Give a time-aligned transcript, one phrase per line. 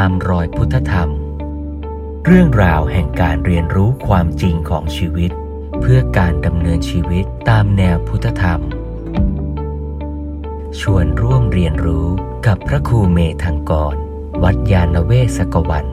[0.00, 1.10] ตามรอยพุทธธรรม
[2.26, 5.30] เรื่องราวแห่งการเรียนรู้ความจริงของชีวิต
[5.80, 8.60] เพื่อการดำเนินชีวิตตามแนวพุทธธรรม
[10.80, 12.06] ชวนร่วมเรียนรู้
[12.46, 13.94] กับพระครูเมธังกร
[14.42, 15.86] วัดยาณเวศกวัน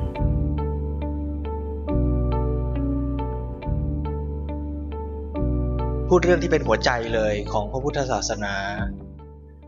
[6.08, 8.56] พูดเรื่องที่เป็นหัวใจเลยของพระพุทธศาสนา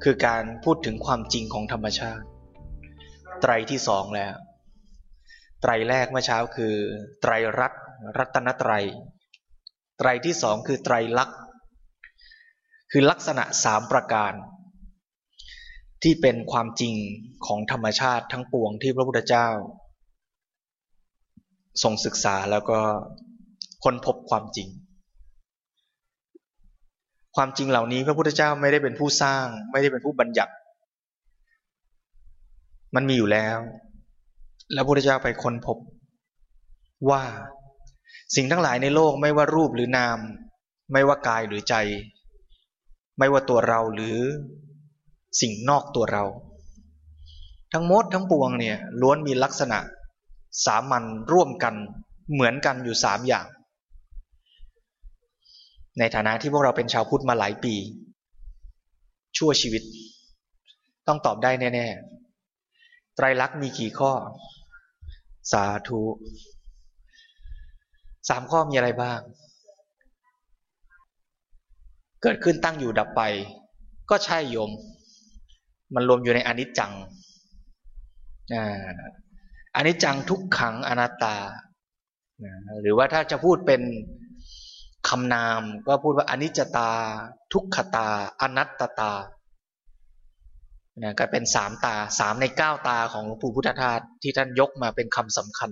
[0.04, 2.26] คือการพูดถึงความจริงของธรรมชาติ
[3.42, 4.34] ไตรที่สองแล้ว
[5.62, 6.76] ไตรแรกเมื่อเช้าคือ
[7.22, 7.74] ไตรรัต
[8.18, 8.72] รัตนไตร
[9.98, 11.40] ไตรที่สองคือไตรลักษณ์
[12.92, 14.34] คือลักษณะสามประการ
[16.04, 16.94] ที่เป็นความจริง
[17.46, 19.48] ของธรรมชาติทั้งปวงที่พระพุทธเจ้า
[21.84, 22.80] ทรงศึกษาแล้วก็
[23.84, 24.68] ค้นพบความจริง
[27.36, 30.54] ความจริงเหล่านี้พระพุทธเจ้าไม่ได้เป็นผู้สร้าง ไม่ได้เป็นผู้บัญญัติ
[32.96, 33.58] มันมีอยู่แล้ว
[34.74, 35.78] แล้วพระพุทธเจ้าไปค้นพบ
[37.10, 37.24] ว่า
[38.36, 40.18] สิ่งทั้งหลายในโลกไม่ว่ารูปหรือนาม
[40.94, 41.76] ไม่ว่ากายหรือใจ
[43.20, 44.18] ไม่ว่าตัวเราหรือ
[45.42, 46.24] สิ่งนอกตัวเรา
[47.74, 49.80] ทั้งหมดทั้งปวงเนี่ยล้วนมีลักษณะ
[50.66, 51.76] สามัญร่วมกัน
[52.34, 53.46] เหมือนกันอยู่สามอย่าง
[56.00, 57.76] ในฐานะที่พวกเราเป็นชาวพุทธมาหลายปี
[59.38, 59.84] ชั่วชีวิต
[61.08, 62.23] ต้องตอบได้แน่ๆ
[63.16, 64.12] ไตรลักษณ์มีกี่ข้อ
[65.52, 66.02] สาธุ
[68.30, 69.20] สามข้อมีอะไรบ้าง
[72.22, 73.22] เกิดขึ้นตั้งอยู่ดับไป
[74.10, 74.72] ก็ใช่โยม
[75.94, 76.94] มันรวมอยู่ในอนิจจัง
[79.76, 81.36] อนิจจังทุกขังอนัตตา
[82.82, 83.82] หรือว่าถ้าจะพูดเป็น
[85.10, 86.92] คำนามก็พูดว่าอนิจจตา
[87.54, 88.08] ทุกขตา
[88.42, 88.70] อนัต
[89.00, 89.12] ตา
[91.02, 95.72] นี่ยก็เป็นสามตาสามในเก้าตาของหลวงปู่พุทธทาสที่ท่านยกมาเป็นคำสำคัญ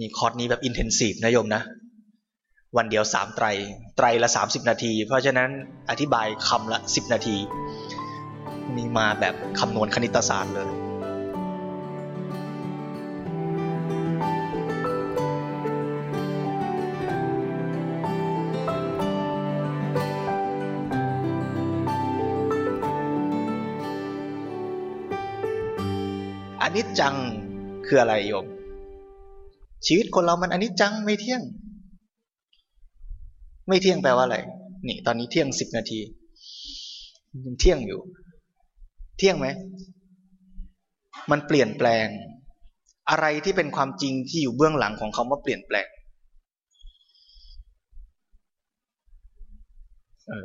[0.00, 1.62] นี่คอร์สนี้แบบอินเทนซีฟนะโยมนะ
[2.76, 3.46] วันเดียวสามไตร
[3.96, 5.50] ไตรละสามสิบนาที เพราะฉะนั้น
[5.90, 7.36] อธิบายคำละสิบนาที
[8.76, 10.83] นี่มาแบบคำนวณคณิตศาสตร์เลย
[26.76, 27.14] นิจจัง
[27.86, 28.46] คืออะไรโยม
[29.86, 31.42] ชีวิตคนเรามันอนิจจังไม่เที่ยง
[33.68, 34.38] ไม่เที่ยงแปลว่าอะไร
[34.86, 36.00] นี่ ตอนนี้เที่ยงสิบนาที
[37.44, 38.00] ยังเที่ยงอยู่
[39.18, 39.46] เที่ยงไหม
[41.30, 42.06] มันเปลี่ยนแปลง
[43.10, 45.86] อะไรที่เป็นความจริงที่อยู่เบื้องหลังของคาว่าเปลี่ยนแปลง
[50.28, 50.44] เออ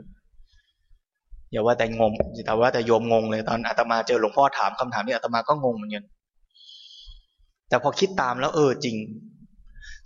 [1.51, 2.11] อย่าว่าแต่งง
[2.45, 6.05] แต่ว่าแต่โยมงงเลยตอนอาตมาเจอหลวงพ่อถามคำถามนี้อาตมาก็งงเหมือนกัน
[7.69, 8.97] แต่พอคิดตามแล้วเออจริง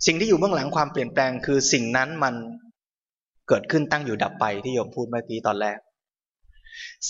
[0.06, 2.34] สิ่งที่อยู่เบื้องหลังความเปลี่ยนแปลงคือสิ่งนั้นมัน
[3.48, 5.78] เกิดขึ้นตั้งอยู่ดับไปที่โยมพูดเมื่อกี้ตอนแรก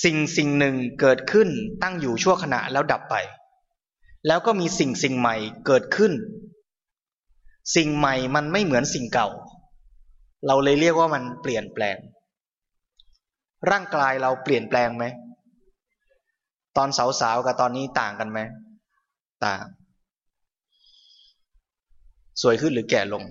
[0.05, 1.49] สิ่งสิ่งหนึ่งเกิดขึ้น
[1.83, 3.17] ตั้งอยู่ชั่วขณะแล้วดับไป
[4.27, 6.13] แล้วก็มีสิ่งสิ่งใหม่เกิดขึ้น
[7.77, 9.29] สิ่งใหม่มันไม่เหมือนสิ่งเก่า
[10.47, 11.97] เราเลยเรียกว่ามันเปลี่ยนแปลง
[13.71, 15.05] ร่างกายเราเปลี่ยนแปลงไหม
[16.77, 16.89] ตอน
[17.21, 18.41] สาวๆกับตอนนี้ต่างกันไหม
[19.45, 19.65] ต่าง
[22.43, 23.23] สวยขึ้นหรือแก่ลง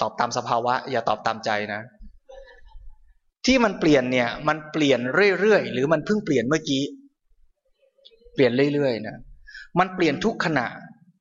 [0.00, 1.82] ตอบตามสภาวะ อย่าตอบตามใจนะ
[3.46, 5.00] ที่มันเปลี่ยนเนี่ย มันเปลี่ยน
[5.40, 6.82] เรื่อยๆ หรือมันเพิ่งเปลี่ยนเมื่อกี้
[8.34, 9.16] เปลี่ยนเรื่อยๆนะ
[9.78, 10.66] มันเปลี่ยนทุกขณะ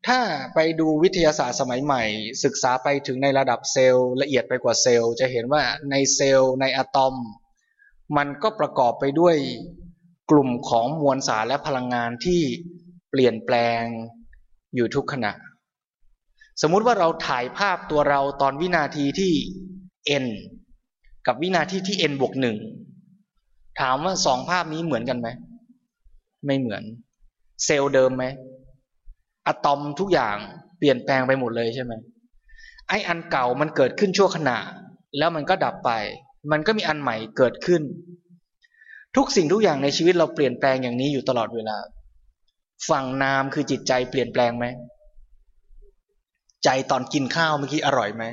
[0.08, 0.20] ถ้า
[0.56, 2.04] ไปดูวิทยาศาสตร์สมัยใหม่
[2.44, 7.16] ศึกษาไปถึงในระดับเซลล์ละเอียดไปกว่าเซลล์ จะเห็นว่าในเซลล์ในอะตอม
[8.18, 9.36] มันก็ประกอบไปด้วย
[10.32, 12.42] กลุ่มของมวลสารและพลังงานที่
[13.12, 13.84] เปลี่ยนแปลง
[14.76, 15.32] อยู่ทุกขณะ
[16.62, 19.34] สมมุติว่าเราถ่ายภาพตัวเราตอนวินาทีที่
[20.24, 20.26] n
[21.28, 22.58] กับวินาทีที่ n บวกหนึ่ง
[23.80, 25.28] ถามว่าสองภาพนี้เหมือนกันไหม
[26.46, 26.84] ไม่เหมือน
[27.66, 28.26] เซลล์เดิมไหม
[29.48, 30.38] อะตอมทุกอย่าง
[30.78, 31.94] เปลี่ยนแปลงไปหมดเลยใช่ไหม
[32.88, 34.58] ไออันเก่ามันเกิดขึ้นชั่วขณะ
[35.18, 35.92] แล้วมันก็ดับไป
[36.52, 37.82] มันก็มีอันใหม่เกิดขึ้น
[39.20, 41.78] ทุกสิ่งทุกอย่างในชีวิตเราเปลี่ยนแปลงอย่างนี้อยู่ตลอดเวลา
[42.90, 44.66] ฝั่งนามคือจิตใจเปลี่ยนแปลงไหม
[46.64, 48.24] ใจตอนกินข้าวเมื่อกี้อร่อยไหม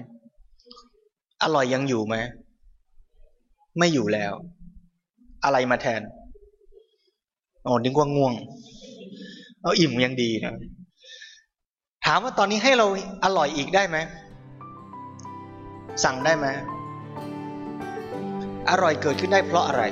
[1.42, 2.16] อร่อยยังอยู่ไหม
[3.78, 4.32] ไม่อยู่แล้ว
[5.44, 6.00] อะไรมาแทน
[7.62, 8.34] โอ้นึกว่าง่วง
[9.62, 10.54] เอาอิ่มยังดีนะ
[12.04, 12.86] ถามว่าตอนนี้ให้เรา
[13.24, 13.96] อร่อยอีกได้ไหม
[16.04, 16.46] สั่งได้ไหม
[18.70, 19.84] อร่อยเกิดขึ้นได้เพราะอะไร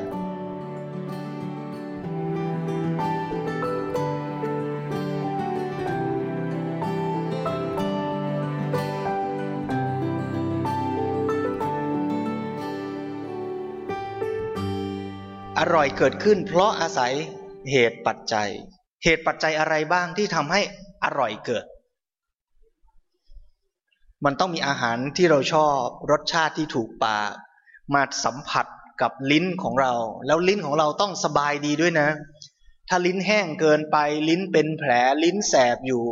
[15.75, 17.12] ร่อยเกิดขึ้น เพราะอาศัย
[17.70, 18.49] เหตุปัจจัย
[19.05, 20.61] เหตุปัจจัยอะไรบ้างที่ทำให้
[21.05, 21.64] อร่อยเกิด
[24.25, 25.78] มันต้องมีอาหารที่เราชอบ
[26.11, 27.31] รสชาติที่ถูกปาก
[27.94, 28.66] มาสัมผัส
[29.02, 29.93] กับลิ้นของเรา
[30.26, 32.08] แล้วลิ้นของเราต้องสบายดีด้วยนะ
[32.88, 33.96] ถ้าลิ้นแห้งเกินไป
[34.28, 34.90] ลิ้นเป็นแผล
[35.25, 36.02] ลิ้นแสบอยู่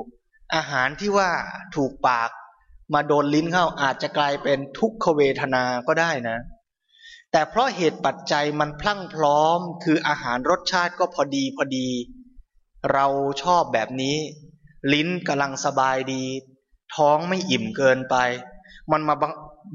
[0.54, 1.30] อาหารที่ว่า
[1.76, 2.30] ถูกปาก
[2.94, 6.38] มาโดนลิ้นเข้าอาจจะกลายเป็นทุกขเวทนาก็ได้นะ
[7.32, 11.88] แต่เพราะเหตุปัจจัยมันพลั่งพร้อม คืออาหารรสชาติก็พอดีพอดี
[12.92, 13.06] เรา
[13.42, 14.16] ชอบแบบนี้
[14.92, 16.24] ลิ้นกำลังสบายดี
[16.94, 18.16] ท้องไม่อิ่มเกินไป
[18.92, 19.14] มันมา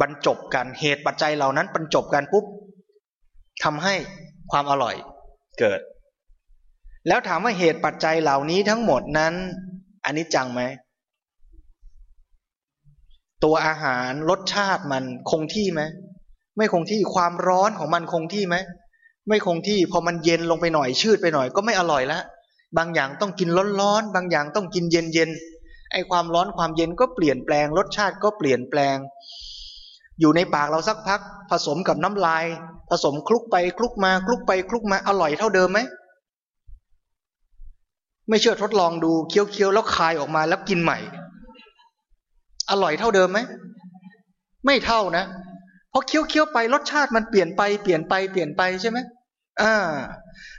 [0.02, 2.46] บรรจบกันเหตุปัจจัยเหล่านั้นบรรจบกันปุ๊บ
[3.64, 3.96] ทำให้
[4.52, 4.96] ความอร่อย
[5.60, 5.80] เกิด
[7.08, 9.34] แล้วถามว่าเหตุปัจจัยเหล่านี้ทั้งหมดนั้น
[10.06, 10.62] อันนี้จังไหม
[13.44, 15.82] ตัวอาหารรสชาติมันคงที่ไหม
[16.58, 18.56] ไม่คงที่ความร้อนของมันคงที่ไหม
[19.30, 22.20] ไม่คงที่พอมันเย็นลงไปหน่อยชืดไปหน่อยก็ไม่อร่อยละ
[22.78, 23.50] บางอย่างต้องกิน
[23.82, 28.98] ร้อนๆบางอย่างต้องกินเย็นๆไอ้ความร้อนความเย็นก็เปลี่ยนแปลง รสชาติก็เปลี่ยนแปลง
[30.20, 32.46] อยู่ในปากเราสักพัก ผสมกับน้ำลาย
[32.90, 35.80] ผสมคลุกไปคลุกมาคลุกไปคลุกมาอร่อยเท่าเดิมไหม
[38.30, 40.98] ไม่เชื่อทดลองดูเคี้ยวๆแล้วคายออกมาแล้วกินใหม่
[42.72, 43.40] อร่อยเท่าเดิมไหม
[44.66, 45.26] ไม่เท่านะ
[45.98, 48.98] ราะเคี้ยวๆไปรสชาติมันเปลี่ยนไปเปลี่ยนไปเปลี่ยนไปใช่ไหม
[49.62, 49.76] อ่า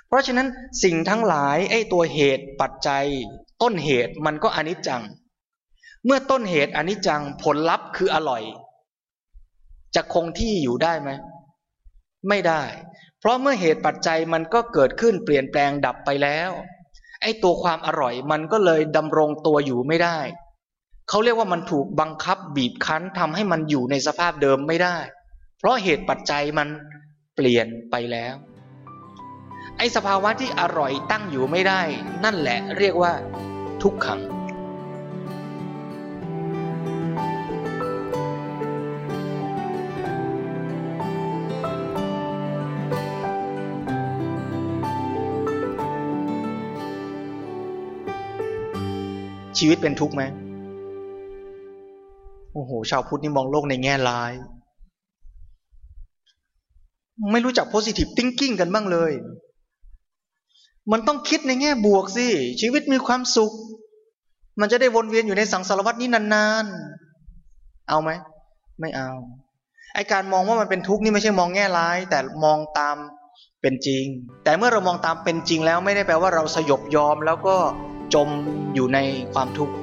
[0.08, 0.48] เพราะฉะนั้น
[0.84, 3.06] สิ่งทั้งหลายไอ้ตัวเหตุปัจจัย
[3.62, 5.02] ต้นเหตุมันก็อนิจจัง
[6.04, 8.42] เมื่อต้นเหตุอนิจจังผลลัพธ์คืออร่อย
[9.94, 11.10] จะคงที่อยู่ได้ไหม
[12.28, 12.62] ไม่ได้
[13.20, 16.50] เพราะเมื่อเหตุปัจจัยมันก็เกิดขึ้นเปลี่ยนแปลงดับไปแล้ว
[17.22, 20.18] ไอ้ตัวความอร่อยมันก็เลยดำรงตัวอยู่ไม่ได้
[21.08, 24.96] เขาเรียกว่ามันถูกบังคับบีบคั้นทำให้มันอยู่ในสภาพเดิมไม่ได้
[25.58, 26.68] เพราะเหตุปัจจัยมัน
[27.36, 28.34] เปลี่ยนไปแล้ว
[29.78, 31.82] ไอ้สภาวะที่อร่อยตั้งอยู่ไม่ได้
[32.24, 33.12] นั่นแหละเรียกว่า
[33.82, 34.20] ทุกขัง
[49.58, 50.22] ชีวิตเป็นทุกข์ไหม
[52.52, 54.32] โอ้โห ชาวพุทธนี่มองโลกในแง่ร้าย
[57.32, 59.12] ไม่รู้จัก positive thinking กันบ้างเลย
[60.92, 62.26] มันต้องคิดในแง่บวกสิ
[62.60, 63.52] ชีวิตมีความสุข
[64.60, 68.10] มันจะได้วนเวียนอยู่ในสังสารวัตนี้นานๆ เอาไหม
[68.80, 69.10] ไม่เอา
[69.94, 72.96] ไอการมองว่ามันเป็นทุกข์นี่ไม่ใช่มองแง่ร้าย แต่มองตาม
[73.62, 74.04] เป็นจริง
[74.44, 77.56] แต่เมื่อเรามองตามเป็นจริงแล้วไม่ได้แปลว่าเราสยบยอมแล้วก็
[78.14, 78.28] จม
[78.74, 78.98] อยู่ใน
[79.34, 79.74] ความทุกข์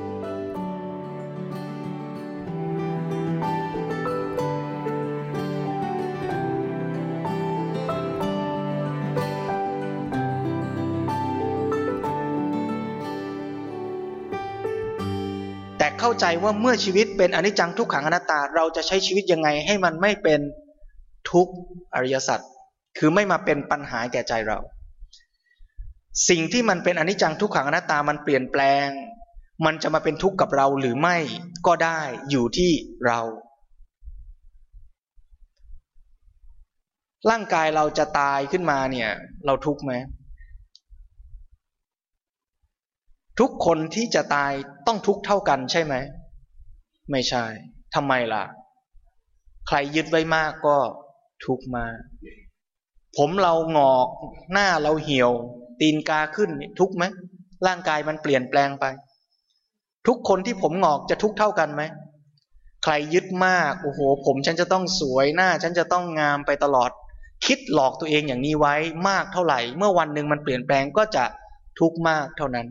[16.19, 20.39] ใจว่าเมื่อชีวิตเป็นอนิจจังทุกขังอนัตตา เราจะใช้ชีวิตยังไงให้มันไม่เป็น
[21.31, 21.53] ทุกข์
[21.95, 22.39] อริยสัจ
[22.97, 24.59] คือไม่มาเป็นปัญหาแก่ใจเรา
[26.29, 28.87] สิ่งที่มันเป็นอนิจจังทุกขังอนัตตามันเปลี่ยนแปลง
[29.65, 31.17] มันจะมาเป็นทุกข์กับเราหรือไม่
[31.67, 32.71] ก็ได้อยู่ที่
[33.05, 33.19] เรา
[37.29, 39.09] ร่างกายเราจะตายขึ้นมาเนี่ย
[39.45, 39.93] เราทุกข์ไหม
[43.39, 44.51] ทุกคนที่จะตาย
[44.87, 45.93] ต้องทุกเท่ากันใช่ไหม
[47.11, 47.45] ไม่ใช่
[47.95, 48.43] ทำไมล่ะ
[49.67, 50.77] ใครยึดไว้มากก็
[51.45, 51.85] ทุกมา
[53.17, 54.07] ผมเราหงอก
[54.53, 55.31] หน้าเราเหี่ยว
[55.81, 56.49] ตีนกาขึ้น
[56.79, 57.03] ทุกไหม
[57.67, 58.85] ร่างกายมันเปลี่ยนแปลงไป
[60.07, 61.83] ทุกคนที่ผมหงอกจะทุกเท่ากันไหม
[62.83, 66.91] ใครยึดมากโอ้โห ผมฉันจะต้องสวยหน้า ฉันจะต้องงามไปตลอด
[67.45, 68.75] คิดหลอกตัวเองอย่างนี้ไว้
[69.09, 71.25] มากเท่าไหร่ เมื่อวันหนึ่งมันเปลี่ยนแปลงก็จะ
[71.79, 72.67] ทุกมากเท่านั้น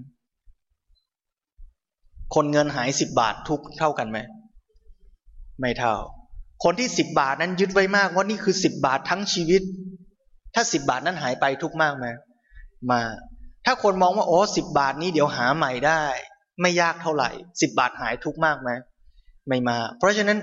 [2.34, 4.18] คนเงินหายสิบบาททุกเท่ากันไหม
[5.60, 5.94] ไม่เท่า
[6.64, 9.62] คนที่สิบบาทนั้นยึดไว้มากว่านี่คือสิบบาททั้งชีวิต
[10.54, 12.06] ถ้าสิบบาทนั้นหายไปทุกมากไหม
[12.90, 13.02] มา
[13.66, 16.02] ถ้าคนมองว่าโอ้สิบบาทนี้เดี๋ยวหาใหม่ได้
[16.60, 18.70] ไม่ยากเท่าไหร่สิบบาทหายทุกมากไหม
[19.48, 20.38] ไม่มา เพราะฉะนั้น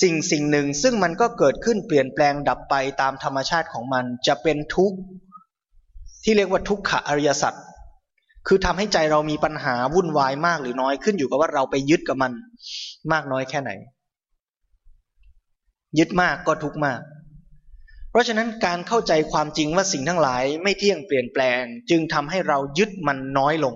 [0.00, 4.96] สิ่งสิ่งหนึ่งซึ่งมันก็เกิดขึ้นเปลี่ยนแปลงดับไปตามธรรมชาติของมันจะเป็นทุกข์
[6.22, 7.52] ที่เรียกว่าทุกขะอริยสัจ
[8.48, 12.32] คือทำให้ใจเรามีปัญหาวุ่นวายมากหรือน้อยขึ้นอยู่กับว่าเราไปยึดกับมัน
[13.12, 13.70] มากน้อยแค่ไหน
[15.98, 17.00] ยึดมากก็ทุกมาก
[18.10, 23.74] เพราะฉะนั้นการเข้าใจความจริงว่าสิ่งทั้งหลายไม่เที่ยงเปลี่ยนแปลง จึงทำให้เรายึดมันน้อยลง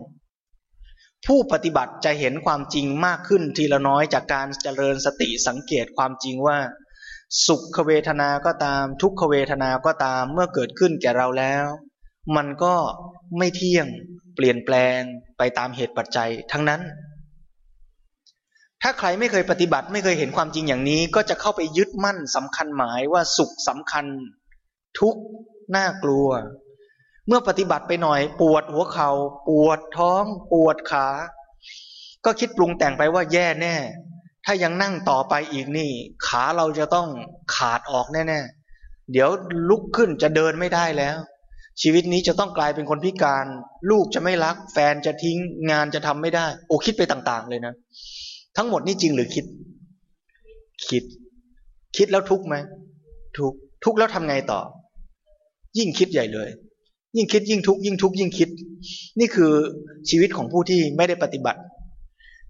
[1.26, 6.58] ผู้ปฏิบัติจะเห็นความจริงมากขึ้นทีละน้อยจากการเจริญสติสังเกตความจริงว่า
[7.46, 11.66] สุขเวทนาก็ตาม ทุกขเวทนาก็ตามเมื่อเกิดขึ้นแก่เราแล้ว
[12.36, 12.74] มันก็
[13.38, 13.86] ไม่เที่ยง
[14.34, 15.00] เปลี่ยนแปลง
[15.38, 16.80] ไปตามเหตุปัจจัยทั้งนั้น
[18.82, 24.04] ถ้าใครไม่เคยปฏิบัติไม่เคยเห็นความจริงอย่างนี้ ก็จะเข้าไปยึดมั่นสำคัญหมายว่าสุขสำคัญ
[24.98, 25.16] ทุก
[25.76, 26.28] น่ากลัว
[27.26, 29.10] เมื่อปฏิบัติไปหน่อย ปวดหัวเขา่า
[29.48, 31.06] ปวดท้อง ปวดขา
[32.24, 33.76] ก็คิดปรุงแต่งไปว่าแย่แน่
[34.44, 35.90] ถ้ายังนั่งต่อไปอีกนี่
[36.26, 37.08] ขาเราจะต้อง
[37.54, 39.28] ขาดออกแน่ๆเดี๋ยว
[39.68, 41.16] ลุกขึ้นจะเดินไม่ได้แล้ว
[41.80, 43.46] ชีวิตนี้จะต้องกลายเป็นคนพิการ
[43.90, 45.38] ลูกจะไม่รัก แฟนจะทิ้ง
[45.70, 47.74] งานจะทำไม่ได้ โอ้คิดไปต่างๆ เลยนะ
[48.56, 49.44] ทั้งหมดนี่จริงหรือคิด
[50.88, 51.04] คิด
[51.96, 52.54] คิดแล้วทุกไหม
[53.38, 53.52] ทุก
[53.84, 54.60] ทุกแล้วทำไงต่อ
[55.78, 56.48] ยิ่งคิดใหญ่เลย
[57.16, 58.48] ยิ่งคิดยิ่งทุกยิ่งทุกยิ่งคิด
[59.20, 59.52] นี่คือ
[60.10, 61.60] ชีวิตของผู้ที่ไม่ได้ปฏิบัติ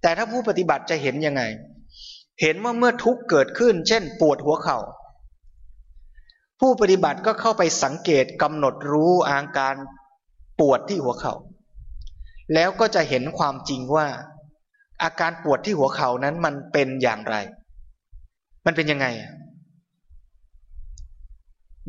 [0.02, 1.42] แต่ถ้าผู้ปฏิบัติจะเห็นยังไง
[2.40, 4.78] เห็นว่าเมื่อทุกเกิดขึ้น เช่น ปวดหัวเขา่า
[6.64, 9.74] ผู้ปฏิบัติก็เข้าไปสังเกตกำหนดรู้อาการ
[10.60, 11.34] ปวดที่หัวเขา่า
[12.54, 14.06] แล้วก็จะเห็นความจริงว่า
[15.02, 17.36] อาการปวดที่หัวเข่านั้นมันเป็นอย่างไร
[18.66, 19.06] มันเป็นยังไง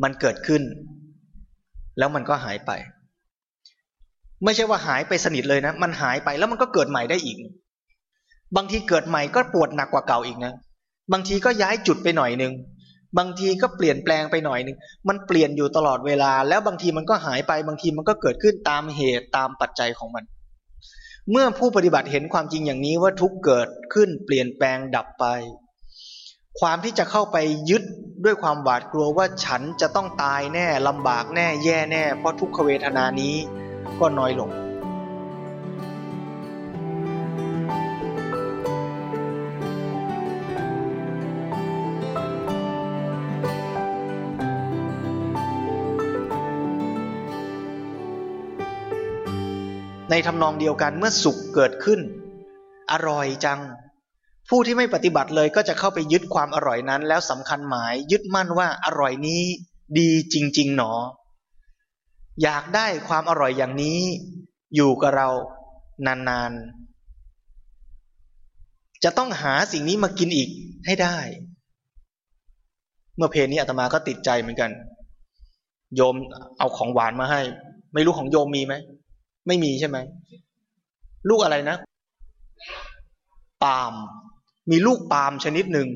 [0.02, 0.62] มันเกิดขึ้น
[1.98, 2.70] แล้วมันก็หายไป
[4.44, 7.36] ไม่ใช่ว่าหายไปสนิทเลยนะ มันหายไปแล้วมันก็เกิดใหม่ได้อีก
[8.56, 10.52] บางทีเกิดใหม่ก็ปวดหนักกว่าเก่าอีกนะ
[11.12, 12.52] บางทีก็ย้ายจุดไปหน่อยนึง
[13.18, 14.76] บางทีก็เปลี่ยนแปลงไปหน่อยหนึ่ง
[15.08, 20.24] มันเปลี่ยนอยู่ตลอดเวลา แล้วบางทีมันก็หายไปบางทีมันก็เกิดขึ้นตามเหตุตามปัจจัยของมัน
[21.30, 25.24] เมื่อผู้ปฏิบัติเห็นความจริงอย่างนี้ว่าทุกเกิดขึ้นเปลี่ยนแปลงดับไป
[26.60, 27.36] ความที่จะเข้าไป
[27.70, 27.82] ยึด
[28.24, 33.34] ด้วยความหวาดกลัวว่าฉันจะต้องตายแน่ลำบากแน่แย่แน่ เพราะทุกขเวทนานี้
[34.00, 34.50] ก็น้อยลง
[50.16, 52.00] ในทำนองเดียวกันเมื่อสุขเกิดขึ้น
[52.92, 53.60] อร่อยจัง
[54.48, 59.42] ผู้ที่ไม่ปฏิบัติเลยก็จะเข้าไปยึดความอร่อยนั้น แล้วสำคัญหมาย ยึดมั่นว่าอร่อยนี้
[59.98, 60.92] ดีจริง ๆ หนอ
[62.42, 64.00] อยากได้ความอร่อยอย่างนี้
[64.74, 65.28] อยู่กับเรา
[66.06, 70.48] นานๆ จะต้องหาสิ่งนี้มากินอีก
[70.86, 71.18] ให้ได้
[73.16, 74.70] เมื่อเพลนี้อาตมาก็ติดใจเหมือนกัน
[75.96, 76.14] โยม
[76.58, 77.40] เอาของหวานมาให้
[77.94, 78.74] ไม่รู้ของโยมมีไหม
[79.46, 79.98] ไม่มีใช่ไหม
[81.28, 81.76] ลูกอะไรนะ
[83.64, 83.94] ปาล์ม
[84.70, 85.88] มีลูกปาล์มชนิดหนึ่ง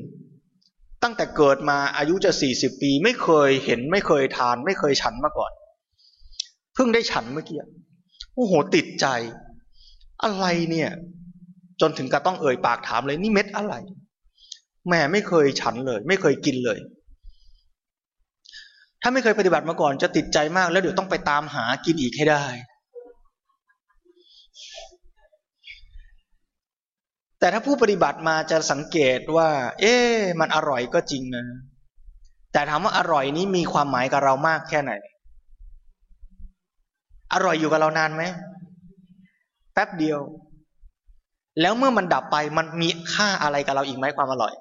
[1.03, 5.51] ตั้งแต่เกิดมาอายุจะสี่สิบปี ไม่เคยเห็น ไม่เคยทาน ไม่เคยฉันมาก่อน
[6.73, 7.57] เพิ่งได้ฉันเมื่อกี้
[8.35, 9.05] โอ้โหติดใจ
[10.23, 10.89] อะไรเนี่ย
[11.81, 13.75] จนถึงกับต้องเอ่ยปากถามเลยนี่เม็ดอะไร
[14.89, 16.79] แม่ไม่เคยฉันเลย ไม่เคยกินเลย
[19.01, 22.45] ถ้าไม่เคยปฏิบัติมาก่อนจะติดใจมากแล้วเดี๋ยวต้องไปตามหากินอีกให้ได้
[27.39, 29.49] แต่ถ้าผู้ปฏิบัติมาจะสังเกตว่า
[29.79, 31.45] เอ๊ะมันอร่อยก็จริงนะ
[32.53, 34.93] แต่ถามว่าอร่อยนี้มีความหมายกับเรามากแค่ไหน
[37.33, 38.23] อร่อยอยู่กับเรานานไหม
[39.73, 40.19] แป๊บเดียว
[41.61, 44.53] แล้วเมื่อมันดับไปมันมีค่าอะไรกับเราอีกไหมความอร่อย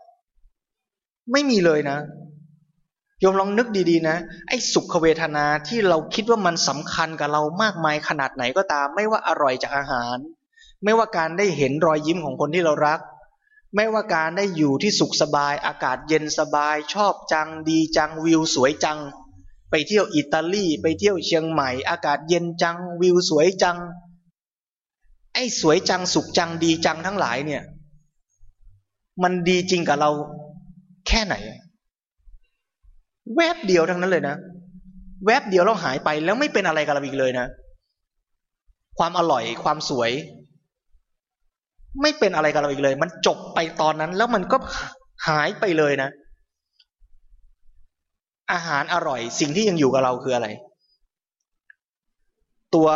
[1.32, 1.98] ไม่มีเลยนะ
[3.20, 4.16] โยมลองนึกดีๆนะ
[4.48, 10.16] ไอ้สุขเวทนาที่เราคิดว่ามันสำคัญกับเรามากมายขนาดไหนก็ตาม ไม่ว่าอร่อยจากอาหาร
[10.84, 13.00] ไม่ว่าการได้เห็นรอยยิ้มของคนที่เรารัก
[13.76, 18.98] ไม่ว่าการได้อยู่ที่สุขสบาย อากาศเย็นสบาย ชอบจังดีจังวิวสวยจัง
[19.70, 23.78] ไปเที่ยวอิตาลีไปเที่ยวเชียงใหม่ อากาศเย็นจังวิวสวยจัง
[25.34, 27.62] ไอ้สวยจังสุขจังดีจังทั้งหลายเนี่ย
[29.22, 30.10] มันดีจริงกับเรา
[31.08, 31.34] แค่ไหน
[33.36, 34.36] แวบเดียวทั้งนั้นเลยนะ
[35.26, 37.46] แวบเดียวเราหายไปแล้วไม่เป็นอะไรกับเราอีกเลยนะ
[38.98, 40.10] ความอร่อยความสวย
[42.02, 44.56] ไม่เป็นอะไรกับเราอีกเลย มันจบไปตอนนั้น แล้วมันก็
[45.28, 46.10] หายไปเลยนะ
[48.52, 50.48] อาหารอร่อย สิ่งที่ยังอยู่กับเราคืออะไร
[52.74, 52.88] ตัว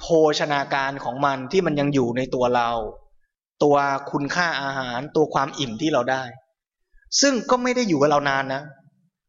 [0.00, 0.06] โภ
[0.40, 2.70] ชนาการของมันที่มันยังอยู่ในตัวเรา
[3.62, 3.76] ตัว
[4.10, 6.22] คุณค่าอาหาร ตัวความอิ่มที่เราได้
[7.20, 8.62] ซึ่งก็ไม่ได้อยู่กับเรานานนะ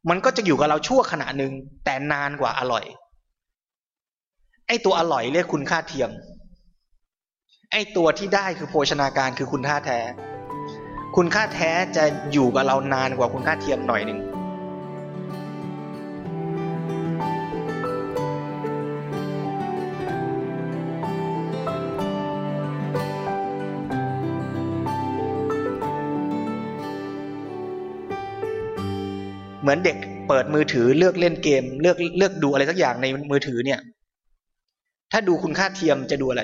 [0.10, 1.53] มันก็จะอยู่กับเราชั่วขณะหนึ่ง
[1.86, 2.86] แต่นานกว่าอร่อย
[4.68, 6.10] ไอ้ตัวอร่อยเรียกคุณค่าเทียม
[7.72, 10.00] ไอ้ตัวที่ได้คือโภชนาการคือคุณค่าแท้
[11.15, 12.03] คุณค่าแท้จะ
[12.34, 14.20] อยู่กับเรานานกว่าคุณค่าเทียมหน่อยหนึ่ง
[29.70, 29.98] มือนเด็ก
[30.28, 33.80] เปิดมือถือเลือกเล่นเกม เลือกเลือกดูอะไรสักอย่างในมือถือเนี่ย
[35.12, 36.44] ถ้าดูคุณค่าเทียมจะดูอะไร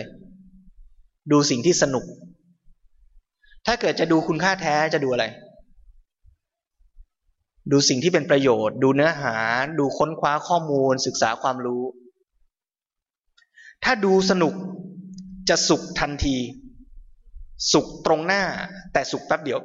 [1.31, 2.05] ดูสิ่งที่สนุก
[3.65, 5.25] ถ้าเกิดจะดูคุณค่าแท้จะดูอะไร
[7.71, 9.35] ดูสิ่งที่เป็นประโยชน์ ดูเนื้อหา
[9.79, 11.83] ดูค้นคว้าข้อมูล ศึกษาความรู้
[13.83, 14.53] ถ้าดูสนุก
[15.49, 16.37] จะสุขทันที
[17.73, 18.43] สุขตรงหน้า
[18.93, 19.59] แต่สุขแป๊บเดียว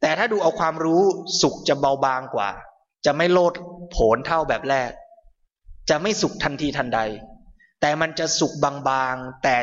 [0.00, 1.02] แต่ถ้าดูเอาความรู้
[1.42, 2.50] สุขจะเบาบางกว่า
[3.06, 3.52] จะไม่โลด
[3.90, 4.90] โผนเท่าแบบแรก
[5.90, 7.00] จะไม่สุขทันทีทันใด
[7.80, 8.52] แต่มันจะสุข
[8.88, 9.56] บางๆ แต่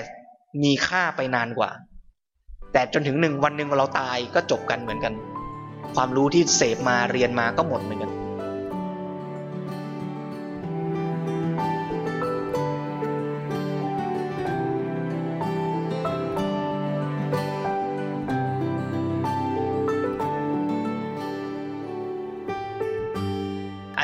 [0.64, 1.70] มีค่าไปนานกว่า
[2.74, 5.14] แต่จนถึงหนึ่งวันหนึ่งเราตายก็จบกันเหมือนกัน
[5.96, 8.12] ความรู้ที่เสพมาเรียนมาก็หมดเหมือนกัน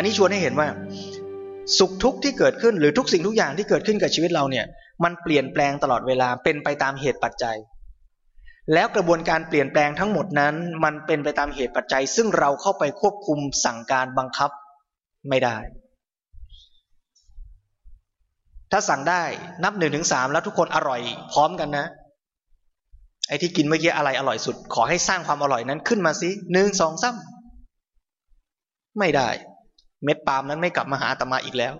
[0.07, 0.67] นี้ชวนให้เห็นว่า
[1.77, 4.65] สุขทุกข์ที่เกิดขึ้นหรือทุกสิ่งทุกอย่างที่เกิดขึ้นกับชีวิตเราเนี่ย
[5.03, 7.57] มันเปลี่ยนแปลงตลอดเวลาเป็นไปตามเหตุปัจจัย
[8.73, 14.51] แล้วกระบวนการเปลี่ยนแปลงทั้งหมดนั้น มันเป็นไปตามเหตุปัจจัย ซึ่งเราเข้าไปควบคุมสั่งการบังคับ
[15.29, 15.57] ไม่ได้
[18.71, 19.23] ถ้าสั่งได้
[19.63, 21.85] นับหนึ่งถึงสามแล้วทุกคนอร่อย พร้อมกันนะ
[23.27, 27.15] ไอ้ที่กินเมื่อกี้อะไรอร่อยสุด ขอให้สร้างความอร่อยนั้นขึ้นมาสิหนึ่งสองสาม
[28.99, 29.29] ไม่ได้
[30.03, 31.73] เม็ดปาล์มนั้นไม่กลับมาหาตมาอีกแล้ว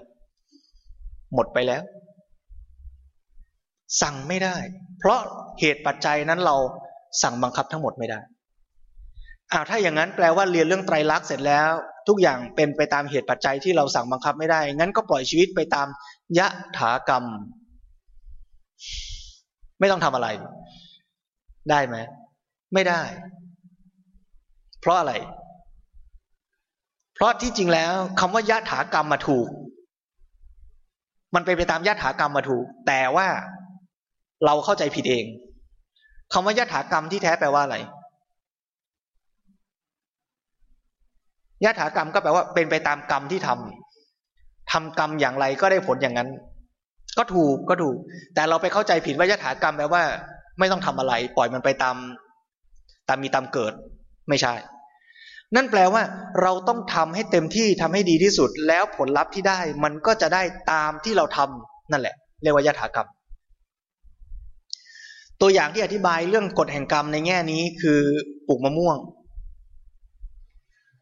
[1.34, 1.84] หมดไปแล้ว
[4.02, 4.56] สั่งไม่ได้
[5.00, 5.20] เพราะ
[5.60, 6.56] เหตุปัจจัยนั้นเรา
[7.22, 8.20] สั่งบังคับทั้งหมดไม่ได้
[9.52, 11.70] อ้าวถ้าอย่างนั้นแปลว่าเรียนเรื่องไตรลักษณ์เสร็จแล้ว
[12.08, 15.88] ทุกอย่างเป็นไปตามเหตุปัจจัยที่เราสั่งบังคับไม่ได้ งั้นก็ปล่อยชีวิตไปตาม
[16.38, 17.24] ยะถากรรม
[19.80, 20.28] ไม่ต้องทำอะไร
[21.70, 21.96] ได้ไหม
[22.74, 23.02] ไม่ได้
[24.82, 25.14] เพราะอะไร
[27.18, 29.48] เพราะที่จริงแล้วคำว่ายะถากรรมมาถูก
[31.36, 33.28] มันไปไปตามยะถากรรมมาถูก แต่ว่า
[34.46, 35.26] เราเข้าใจผิดเอง
[36.34, 37.78] คำว่ายะถากรรมที่แท้แปลว่าอะไร
[41.64, 46.30] ยะถากรรมก็แปลว่าเป็นไปตามกรรมที่ทำทำกรรมอย่างไรก็ได้ผลอย่างนั้น
[47.18, 47.98] ก็ถูกก็ถูก
[48.36, 50.04] แต่เราไปเข้าใจผิดว่ายะถากรรมแปลว่า
[50.60, 51.96] ไม่ต้องทำอะไร ปล่อยมันไปตาม
[53.08, 53.74] ตามมีตามเกิด
[54.30, 54.54] ไม่ใช่
[55.56, 56.04] นั่นแปลว่า
[56.42, 63.08] เราต้องทำให้เต็มที่ทำให้ดีที่สุด แล้วผลลัพธ์ที่ได้มันก็จะได้ตามที่เราทำนั่นแหละ เรียกว่ายถากรรม
[65.42, 68.02] ตัวอย่างที่อธิบายเรื่องกฎแห่งกรรมในแง่นี้คือ
[68.48, 68.98] ปลูกมะม่วง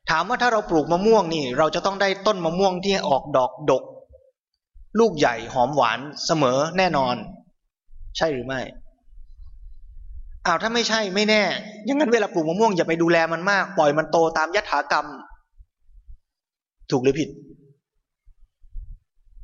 [0.09, 3.83] ถามว่าถ้าเราปลูกมะม่วงนี่ เราจะต้องได้ต้นมะม่วงที่ออกดอกดก
[4.99, 7.15] ลูกใหญ่หอมหวานเสมอแน่นอน
[8.17, 8.61] ใช่หรือไม่
[10.45, 11.43] อ้าวถ้าไม่ใช่ไม่แน่
[11.85, 15.05] อย่างนั้นเวลาปลูกมะม่วงอย่าไปดูแลมันมาก ปล่อยมันโตตามยถากรรม
[16.91, 17.29] ถูกหรือผิด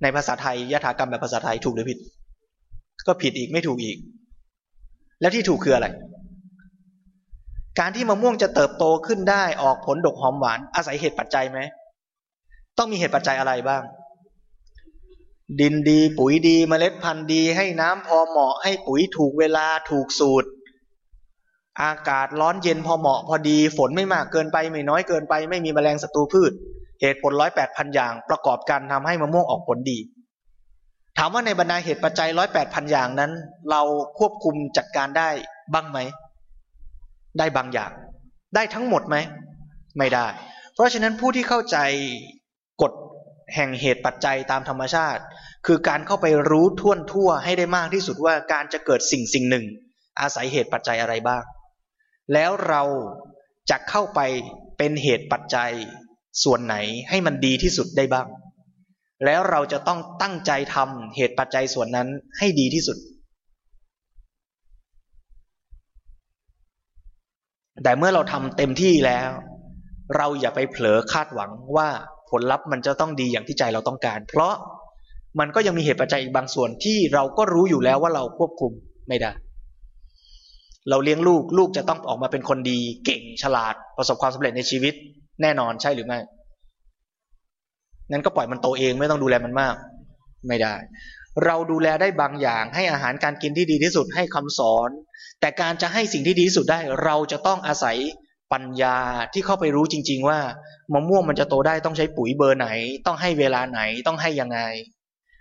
[0.01, 1.99] ในภาษาไทยยถากรรมแบบภาษาไทยถูกหรือผิด
[3.07, 3.97] ก็ผิดอีกไม่ถูกอีก
[5.21, 5.87] แล้วที่ถูกคืออะไร
[7.79, 11.59] การที่มะม่วงจะเติบโตขึ้นได้ออกผลดกหอมหวาน อาศัยเหตุปัจจัยไหม
[12.77, 13.83] ต้องมีเหตุปัจจัยอะไรบ้าง
[15.59, 20.49] ดินดี ปุ๋ยดีมเมล็ดพันธุ์ดี ให้น้ำพอเหมาะให้ปุ๋ยถูกเวลาถูกสูตร
[21.81, 26.51] อากาศร้อนเย็นพอเหมาะพอดี ฝนไม่มากเกินไปไม่น้อยเกินไป ไม่มีแมลงศัตรูพืช
[27.01, 29.99] เหตุผลร้อยแปดพันอย่างประกอบกันทำให้มะม่วงออกผลดี
[31.17, 33.31] ถามว่าในบรรดาเหตุปัจจัยร้อยแปดพันอย่างนั้น
[33.71, 33.81] เรา
[34.19, 35.29] ควบคุมจัดการได้
[35.73, 35.99] บ้างไหม
[37.39, 37.91] ได้บางอย่าง
[38.55, 39.17] ได้ทั้งหมดไหม
[39.97, 40.27] ไม่ได้
[40.73, 41.77] เพราะฉะนั้นผู้ที่เข้าใจ
[42.81, 42.93] กฎ
[43.55, 45.21] แห่งเหตุปัจจัยตามธรรมชาติ
[45.65, 49.65] คือการเข้าไปรู้ท่วนทั่วให้ได้มากที่สุดว่าการจะเกิดสิ่งสิ่งหนึ่ง
[50.21, 51.43] อาศัยเหตุปัจจัยอะไรบ้าง
[52.33, 52.83] แล้วเรา
[53.69, 54.19] จะเข้าไป
[54.77, 55.71] เป็นเหตุปัจจัย
[56.43, 56.75] ส่วนไหน
[57.09, 58.27] ให้มันดีที่สุดได้บ้าง
[59.25, 62.97] แล้วเราจะต้องตั้งใจทำเหตุปัจจัยส่วนนั้นให้ดีที่สุด
[67.83, 69.29] แต่เมื่อเราทำเต็มที่แล้ว
[70.17, 71.89] เราอย่าไปเผลอคาดหวังว่า
[72.29, 74.53] ผลลัพธ์มันจะต้องดีอย่างที่ใจเราต้องการ เพราะ
[75.39, 78.71] มันก็ยังมีเหตุปัจจัยอีกบางส่วนที่เราก็รู้อยู่แล้วว่าเราควบคุม
[79.07, 79.31] ไม่ได้
[80.89, 84.93] เราเลี้ยงลูกลูกจะต้องออกมาเป็นคนดี เก่งฉลาด ประสบความสำเร็จในชีวิต
[85.41, 86.19] แน่นอนใช่หรือไม่
[88.11, 89.75] งั้นก็ปล่อยมันโตเองไม่ต้องดูแลมันมาก
[90.47, 90.75] ไม่ได้
[91.45, 94.89] เราดูแลได้บางอย่างให้อาหารการกินที่ดีที่สุดให้คำสอน
[95.39, 97.97] แต่การจะให้สิ่งที่ดีที่สุดได้ เราจะต้องอาศัย
[98.53, 98.97] ปัญญา
[99.33, 100.39] ที่เข้าไปรู้จริง ๆ ว่า
[100.93, 102.67] มะม่วงมันจะโตได้ต้องใช้ปุ๋ยเบอร์ไหน
[103.05, 104.59] ต้องให้เวลาไหนต้องให้ยังไง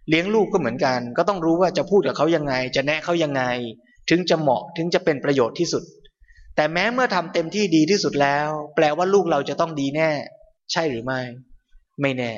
[0.09, 3.43] เลี้ยงลูกก็เหมือนกัน ก็ต้องรู้ว่าจะพูดกับเขายังไง จะแนะเขายังไง
[4.11, 5.83] ถึงจะเหมาะถึงจะเป็นประโยชน์ที่สุด
[6.57, 10.11] แต่แม้เมื่อทำเต็มที่ดีที่สุดแล้ว แปลว่าลูกเราจะต้องดีแน่
[10.73, 11.21] ใช่หรือไม่
[12.01, 12.33] ไม่แน่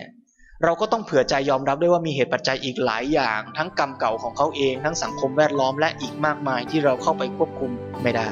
[0.65, 7.71] เราก็ต้องเผื่อใจยอมรับด้วยว่ามีเหตุปัจจัยอีกหลายอย่าง ทั้งกรรมเก่าของเขาเอง ทั้งสังคมแวดล้อมและอีกมากมายที่เราเข้าไปควบคุม
[8.03, 8.29] ไม่ได้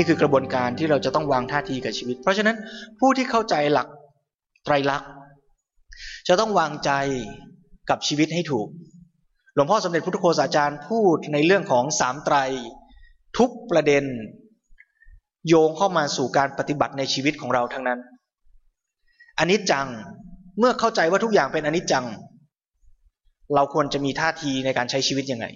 [0.00, 2.56] นี่คือกระบวนการที่เราจะต้องวางท่าทีกับชีวิต เพราะฉะนั้น
[3.00, 3.88] ผู้ที่เข้าใจหลัก
[4.64, 5.10] ไตรลักษณ์
[6.28, 6.90] จะต้องวางใจ
[7.90, 8.66] กับชีวิตให้ถูก
[9.54, 12.36] หลวงพ่อสมเด็จพุทธโฆษาจารย์พูดในเรื่องของสามไตร
[13.38, 14.04] ทุกประเด็น
[15.48, 17.98] โยงเข้ามาสู่การปฏิบัติในชีวิตของเราทั้งนั้น
[19.38, 19.86] อันนี้จัง
[20.58, 22.06] เมื่อเข้าใจว่าทุกอย่างเป็นอนิจจัง
[23.54, 25.46] เราควรจะมีท่าทีในการใช้ชีวิตยังไง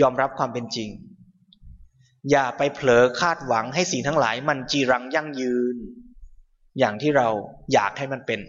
[0.00, 0.88] ยอมรับความเป็นจริง
[2.30, 5.76] อย่าไปเผลอคาดหวังให้สิ่งทั้งหลาย มันจีรังยั่งยืน
[6.78, 7.28] อย่างที่เรา
[7.72, 8.40] อยากให้มันเป็น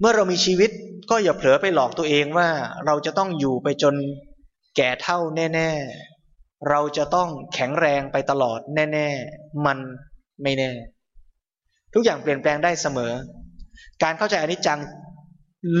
[0.00, 0.70] เมื่อเรามีชีวิต
[1.10, 2.48] ก็อย่าเผลอไปหลอกตัวเองว่า
[2.86, 3.94] เราจะต้องอยู่ไปจน
[4.76, 5.70] แก่เท่าแน่
[6.20, 9.78] ๆ เราจะต้องแข็งแรงไปตลอดแน่ ๆ มัน
[10.42, 10.70] ไม่แน่
[11.94, 13.12] ทุกอย่างเปลี่ยนแปลงได้เสมอ
[14.02, 14.80] การเข้าใจอนิจจัง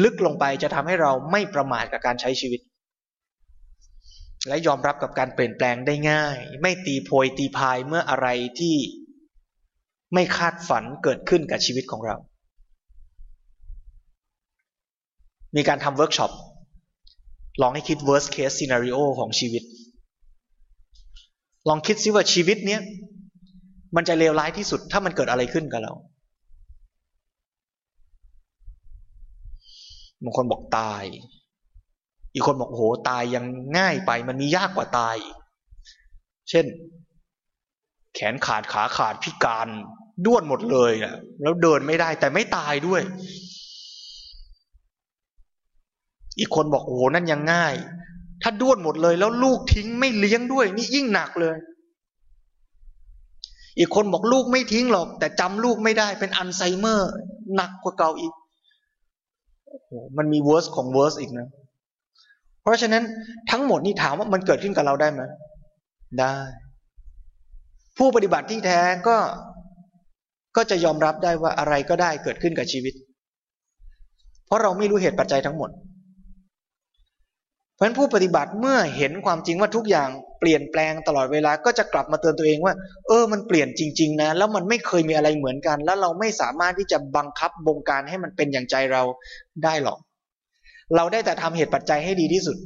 [0.02, 2.60] ลึกลงไปจะทำให้เราไม่ประมาทกับการใช้ชีวิต
[4.48, 8.28] และยอมรับกับการเปลี่ยนแปลงได้ง่าย ไม่ตีโพยตีพายเมื่ออะไร
[8.60, 8.76] ที่
[10.14, 12.16] ไม่คาดฝันเกิดขึ้นกับชีวิตของเรา
[15.56, 16.32] มีการทำเวิร์กช็อป
[17.62, 19.62] ลองให้คิด worst case scenario ของชีวิต
[21.68, 22.80] ลองคิดซิว่าชีวิตเนี้ย
[23.96, 25.92] มันจะเลวร้ายที่สุดถ้ามันเกิดอะไรขึ้นกับเรา
[30.22, 31.04] บางคนบอกตาย
[32.34, 33.44] อีกคนบอกโอ้โหตายยัง
[33.78, 35.16] ง่ายไป มันมียากกว่าตาย
[36.50, 36.66] เช่น
[38.14, 39.68] แขนขาดขาขาดพิการ
[40.26, 43.02] ด้วนหมดเลยนะแล้วเดินไม่ได้แต่ไม่ตายด้วย
[46.38, 47.74] อีกคนบอกโอ้โหนั่นยังง่าย
[48.42, 51.56] ถ้าด้วนหมดเลยแล้วลูกทิ้งไม่เลี้ยงด้วย นี่ยิ่งหนักเลย
[53.78, 57.10] อีกคนบอกลูกไม่ทิ้งหรอก แต่จำลูกไม่ได้เป็นอัลไซเมอร์
[57.56, 58.32] หนักกว่าเก่าอีก
[59.68, 63.02] โอ้โหมันมีเวอร์สของเวอร์สอีกนะเพราะฉะนั้น
[63.50, 65.22] ทั้งหมดนี่ถามว่ามันเกิดขึ้นกับเราได้ไหม
[66.20, 66.36] ได้
[67.98, 69.16] ผู้ปฏิบัติที่แท้ก็
[70.56, 72.94] ก็จะยอมรับได้ว่าอะไรก็ได้เกิดขึ้นกับชีวิต
[74.46, 75.70] เพราะเราไม่รู้เหตุปัจจัยทั้งหมด
[77.74, 80.08] เพราะฉะนั้นผู้ปฏิบัติเมื่อเห็นความจริงว่าทุกอย่าง
[80.40, 82.74] เปลี่ยนแปลงตลอดเวลาก็จะกลับมาเตือนตัวเองว่า
[83.08, 89.02] เออ มันเปลี่ยนจริง ๆ นะ แล้วมันไม่เคยมีอะไรเหมือนกัน แล้วเราไม่สามารถที่จะบังคับบงการให้มันเป็นอย่างใจเรา
[89.64, 89.98] ได้หรอก
[90.96, 92.56] เราได้แต่ทำเหตุปัจจัยให้ดีที่สุด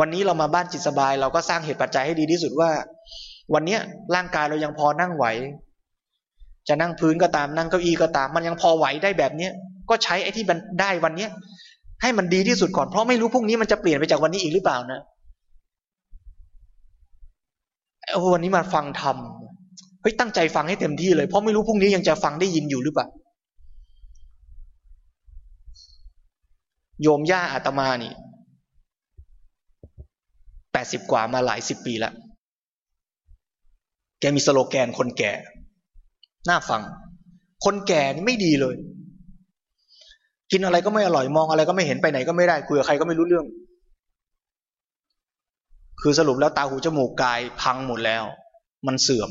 [0.00, 2.70] วันนี้เรามาบ้านจิตสบาย เราก็สร้างเหตุปัจจัยให้ดีที่สุดว่า
[3.54, 3.80] วันเนี้ย
[4.14, 5.24] ร่างกายเรายังพอนั่งไหว
[6.68, 9.52] จะนั่งพื้นก็ตามนั่งเก้าอี้ก็ตาม มันยังพอไหวได้แบบเนี้ย
[9.90, 11.30] ก็ใช้ไอ้ที่มันได้วันเนี้ย
[12.02, 15.00] ให้มันดีที่สุดก่อนเพราะไม่รู้พรุ่งนี้มันจะเปลี่ยนไปจากวันนี้อีกหรือเปล่านะ
[18.32, 23.06] วันนี้มาฟังทำเฮ้ยตั้งใจฟังให้เต็มที่เลยเพราะไม่รู้พรุ่งนี้ยังจะฟังได้ยินอยู่หรือเปล่า
[27.02, 28.12] โยมย่าอาตมานี่
[30.72, 32.14] แปดสิบกว่ามาหลายสิบปีแล้ว
[34.20, 35.32] แกมีสโลแกนคนแก่
[36.48, 36.82] น่าฟัง
[37.64, 38.76] คนแก่นี่ไม่ดีเลย
[40.52, 43.46] กินอะไรก็ไม่อร่อยมองอะไรก็ไม่เห็นไปไหนก็ไม่ได้คุยกับใครก็ไม่รู้เรื่อง
[46.02, 48.24] คือสรุปแล้วตาหูจมูกกายพังหมดแล้ว
[48.86, 49.30] มันเสื่อม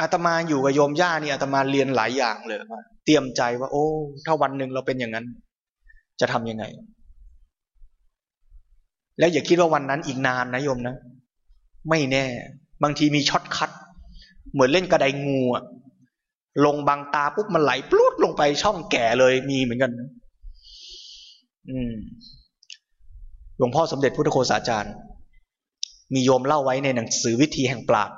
[0.00, 2.58] อาตมาอยู่กับโยมย่านี่อาตมาเรียนหลายอย่างเลย
[3.04, 3.86] เตรียมใจว่า โอ้
[4.24, 5.26] ถ้าวันหนึ่งเราเป็นอย่างนั้น
[6.20, 6.64] จะทำยังไง
[9.18, 10.96] แล้วอย่าคิดว่าวันนั้นอีกนานนะโยมนะ
[11.90, 12.24] ไม่แน่
[12.82, 13.70] บางทีมีช็อตคัด
[14.52, 15.64] เหมือนเล่นกระไดงูอะ
[16.66, 19.92] ลงบางตาปุ๊บมันไหลปลุดลงไปช่องแก่เลยมีเหมือนกัน
[21.68, 21.92] อืม
[23.58, 24.94] หลวงพ่อสมเด็จพุทธโฆษาจารย์
[26.14, 28.10] มีโยมเล่าไว้ในหนังสือวิธีแห่งปราด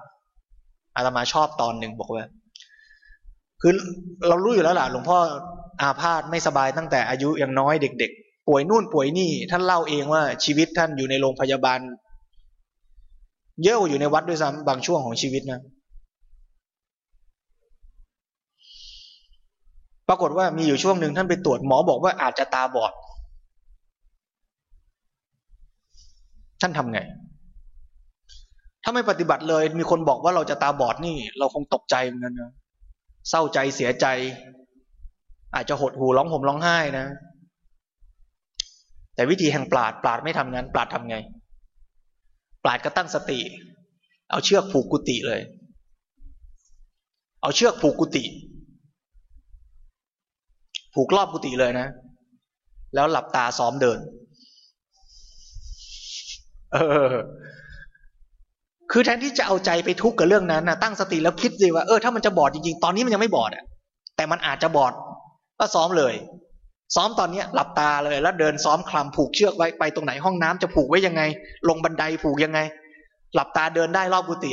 [0.96, 2.24] อาตมาชอบตอนหนึ่งบอกว่า
[3.60, 3.72] คือ
[4.28, 5.18] เรารู้อยู่แล้วล่ะหลวงพ่อ
[5.82, 11.80] อาพาธไม่สบายตั้งแต่อายุยังน้อยเด็ก ๆ ป่วยนู่นป่วยนี่ ท่านเล่าเองว่าชีวิตท่านอยู่ในโรงพยาบาล
[13.64, 15.60] เยอะอยู่ในวัดด้วยซ้ำบางช่วงของชีวิตนะ
[20.08, 22.92] ปรากฏว่ามีอยู่ช่วงหนึ่งท่านไปตรวจหมอบอกว่าอาจจะตาบอด
[26.60, 27.00] ท่านทำไง
[28.82, 32.52] ถ้าไม่ปฏิบัติเลยมีคนบอกว่าเราจะตาบอดนี่ เราคงตกใจเหมือนกันนะ
[33.30, 34.06] เศร้าใจเสียใจ
[35.56, 37.06] อาจจะหดหูร้องห่มร้องไห้นะ
[39.14, 41.16] แต่วิธีแห่งปราดปราดไม่ทำงั้น ปราดทำไง
[42.64, 43.40] ปราดก็ตั้งสติ
[44.30, 45.40] เอาเชือกผูกกุฏิเลย
[47.42, 48.24] เอาเชือกผูกกุฏิ
[50.94, 51.86] ผูกรอบกุฏิเลยนะ
[52.94, 53.98] แล้วหลับตาซ้อมเดิน
[56.72, 56.76] เอ
[57.12, 57.14] อ
[58.92, 63.64] คือแทนที่จะเอาใจไปทุกข์กับเรื่องนั้นนะตั้งสติแล้วคิดสิว่าเออถ้ามันจะบอดจริงๆ ตอนนี้มันยังไม่บอดอะ
[64.16, 64.92] แต่มันอาจจะบอด
[65.58, 66.14] ก็ซ้อมเลย
[66.94, 71.22] ซ้อมตอนเนี้ยหลับตาเลย แล้วเดินซ้อมคลำผูกเชือกไว้ไปตรงไหนห้องน้ำจะผูกไว้ยังไง
[71.68, 72.60] ลงบันไดผูกยังไง
[73.34, 74.50] หลับตาเดินได้รอบกุฏิ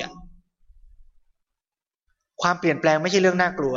[2.41, 3.75] ความเปลี่ยนแปลงไม่ใช่เรื่องน่ากลัว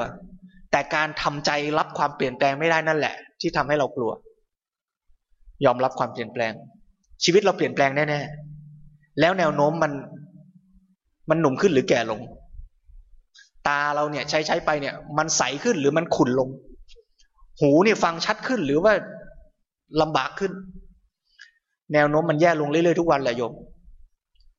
[0.71, 4.13] แต่การทำใจรับความเปลี่ยนแปลงไม่ได้นั่นแหละ ที่ทำให้เรากลัว
[5.65, 6.53] ยอมรับความเปลี่ยนแปลง
[7.25, 9.93] ชีวิตเราเปลี่ยนแปลงแน่ๆแล้วแนวโน้มมัน
[11.31, 12.21] มันหนุ่มขึ้นหรือแก่ลง
[13.69, 16.49] ตาเราเนี่ยใช้ใช้ไปเนี่ย มันใสขึ้นหรือมันขุ่นลง
[17.61, 18.93] หูเนี่ยฟังชัดขึ้นหรือว่า
[20.01, 20.53] ลำบากขึ้น
[21.93, 23.53] แนวโน้มมันแย่ลงเรื่อยๆทุกวันแหละโยม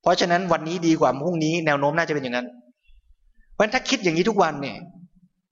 [0.01, 2.47] เพราะฉะนั้นวันนี้ดีกว่าพรุ่งนี้แนวโน้มน่าจะเป็นอย่างนั้น
[3.53, 4.77] เพราะฉะนั้นถ้าคิดอย่างนี้ทุกวันเนี่ย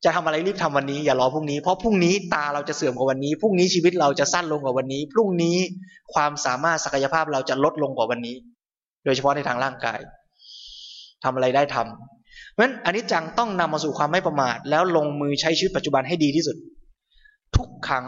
[0.03, 5.57] จะทำอะไรรีบทำวันนี้อย่ารอพรุ่งนี้เพราะพรุ่งนี้ตาเราจะเสื่อมกว่าวันนี้พรุ่งนี้ชีวิตเราจะสั้นลงกว่าวันนี้ พรุ่งนี้
[6.13, 8.35] ความสามารถศักยภาพเราจะลดลงกว่าวันนี้
[9.05, 9.99] โดยเฉพาะในทางร่างกาย
[11.23, 16.55] ทำอะไรได้ทำเพราะฉะนั้นอันนี้จังต้องนำมาสู่ความไม่ประมาท แล้วลงมือใช้ชีวิตปัจจุบันให้ดีที่สุด
[17.57, 18.07] ทุกขัง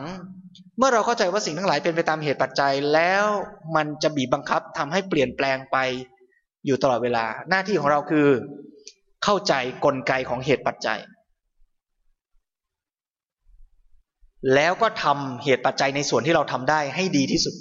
[0.77, 3.25] เมื่อเราเข้าใจว่าสิ่งทั้งหลายเป็นไปตามเหตุปัจจัยแล้ว
[3.75, 5.77] มันจะบีบบังคับทำให้เปลี่ยนแปลงไป
[6.65, 8.27] อยู่ตลอดเวลา หน้าที่ของเราคือ
[9.23, 9.53] เข้าใจ
[9.85, 10.99] กลไกของเหตุปัจจัย
[14.53, 17.55] แล้วก็ทำเหตุปัจจัยในส่วนที่เราทำได้ให้ดีที่สุด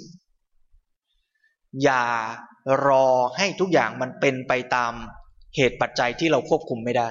[1.83, 2.03] อย่า
[2.87, 4.93] รอให้ทุกอย่างมันเป็นไปตาม
[5.55, 7.09] เหตุปัจจัยที่เราควบคุมไม่ได้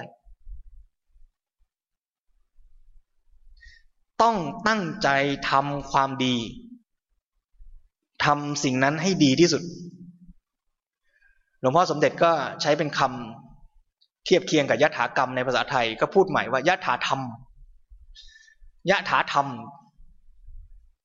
[4.23, 4.37] ต้อง
[4.69, 5.09] ตั้งใจ
[5.51, 6.37] ทำความดี
[8.25, 9.63] ทำสิ่งนั้นให้ดีที่สุด
[11.61, 17.21] หลวงพ่อสมเด็จก็ใช้เป็นคำเทียบเคียงกับยะถากรรมในภาษาไทยก็พูดใหม่ว่ายะถาธรรม
[18.91, 19.47] ยะถาธรรม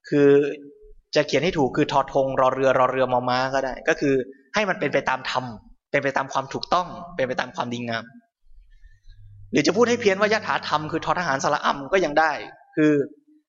[0.10, 0.30] คือ
[1.16, 4.14] จะเขียนให้ถูกคือทอทงรอเรือรอเรือมอม้าก็ได้ ก็คือ
[4.54, 5.44] ให้มันเป็นไปตามธรรม
[5.92, 8.06] เป็นไปตามความถูกต้อง เป็นไปตามความดีงาม
[9.52, 12.32] หรือจะพูดให้เพี้ยนว่ายะถาธรรมคือทอทหารสระอ่ำก็ยังได้
[12.76, 12.92] คือ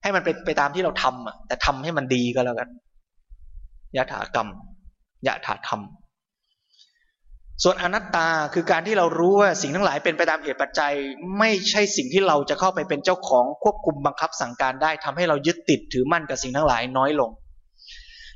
[0.02, 2.68] ให้มันเป็นไปตามที่เราทำอะ แต่ทำให้มันดีก็แล้วกัน
[3.96, 4.48] ยะถากรรม
[5.26, 5.80] ยะถาธรรม
[7.62, 10.92] ส่วนอนัตตาคือการที่เรารู้ว่าสิ่งทั้งหลายเป็นไปตามเหตุปัจจัย
[11.38, 17.30] ไม่ใช่สิ่งที่เราจะเข้าไปเป็นเจ้าของควบคุมบังคับสั่งการได้ทำให้เรายึดติดถือมั่นกับสิ่งทั้งหลายน้อยลง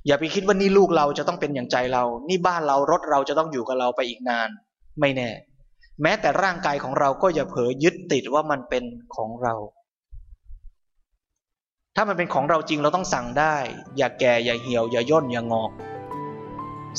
[0.07, 4.49] อย่าไปคิดว่านี่ลูกเราจะต้องเป็นอย่างใจเรา นี่บ้านเรารถเราจะต้องอยู่กับเราไปอีกนาน
[5.01, 5.31] ไม่แน่
[6.03, 8.85] แม้แต่ร่างกายของเราก็อย่าเผลอยึดติดว่ามันเป็น
[9.17, 9.55] ของเรา
[11.99, 13.57] ถ้ามันเป็นของเราจริงเราต้องสั่งได้
[13.97, 15.71] อย่าแก่อย่าเหี่ยว อย่าย่นอย่างอก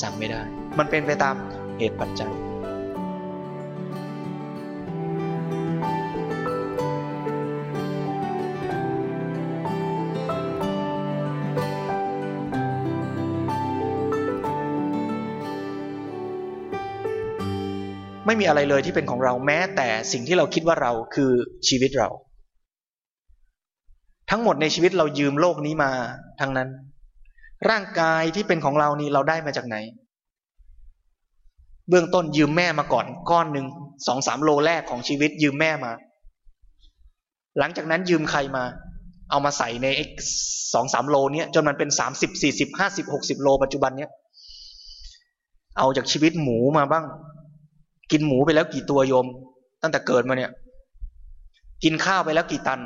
[0.01, 0.41] สั่งไม่ได้
[0.77, 1.35] มันเป็นไปตาม
[1.77, 2.33] เหตุปัจจัย
[18.25, 21.31] ไม่มีอะไรเลยที่เป็นของเราแม้แต่สิ่งที่เราคิดว่าเราคือ
[21.69, 22.09] ชีวิตเรา
[24.29, 25.91] ทั้งหมดในชีวิตเรายืมโลกนี้มา
[26.39, 26.69] ทั้งนั้น
[27.69, 29.77] ร่างกายที่เป็นของเรานี่เราได้มาจากไหน
[31.89, 33.67] เบื้องต้นยืมแม่มาก่อนก้อนหนึ่ง
[34.07, 35.91] สองสามโลแรกของชีวิตยืมแม่มา
[37.59, 38.63] หลังจากนั้นยืมใครมา
[39.29, 39.87] เอามาใส่ใน
[40.73, 44.11] สองสามโลเนี้ยจนมันเป็นสามสิบสี่สิบห้าสิบหกสิบโลปัจจุบันเนี้ย
[45.77, 47.05] เอาจากชีวิตหมูมาบ้าง
[48.11, 49.25] กินหมูไปแล้วกี่ตัวโยม
[49.81, 50.51] ตั้งแต่เกิดมาเนี่ย
[51.83, 52.79] กินข้าวไปแล้วกี่ตัน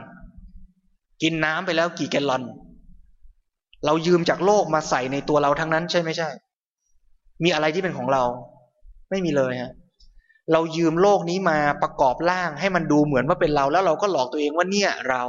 [1.21, 2.43] กินน้ำไปแล้วกี่แกลลอน
[3.85, 6.29] เรายืมจากโลกมาใส่ในตัวเราทั้งนั้นใช่ไม่ใช่
[7.43, 8.23] มีอะไรที่เป็นของเรา
[9.09, 9.71] ไม่มีเลยฮะ
[10.51, 15.23] เรายืมโลกนี้มาประกอบร่างให้มันดูเหมือนว่าเป็นเรา แล้วเราก็หลอกตัวเองว่าเนี่ยเรา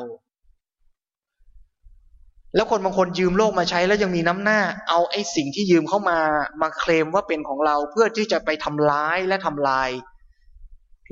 [2.54, 6.18] แล้วคนบางคนยืมโลกมาใช้แล้วยังมีน้ำหน้า เอาไอ้สิ่งที่ยืมเข้ามา
[6.62, 9.90] มาเคลมว่าเป็นของเราเพื่อที่จะไปทำร้ายและทำลาย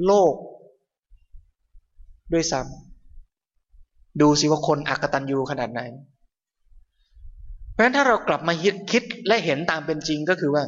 [0.07, 0.35] โลก
[2.33, 2.90] ด้วยซ้ำ
[4.21, 5.81] ดูสิว่าคนอักตันยูขนาดไหน
[7.73, 8.55] เพราะฉะนั้นถ้าเรากลับมา
[8.91, 10.65] คิดและเห็นตามเป็นจริงก็คือว่า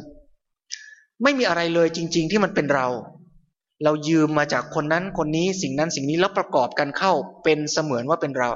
[1.23, 2.87] ไม่มีอะไรเลยจริง ๆ ที่มันเป็นเรา
[3.83, 7.11] เรายืมมาจากคนนั้นคนนี้สิ่งนั้นสิ่งนี้แล้วประกอบกันเข้า
[7.43, 8.51] เป็นเสมือนว่าเป็นเรา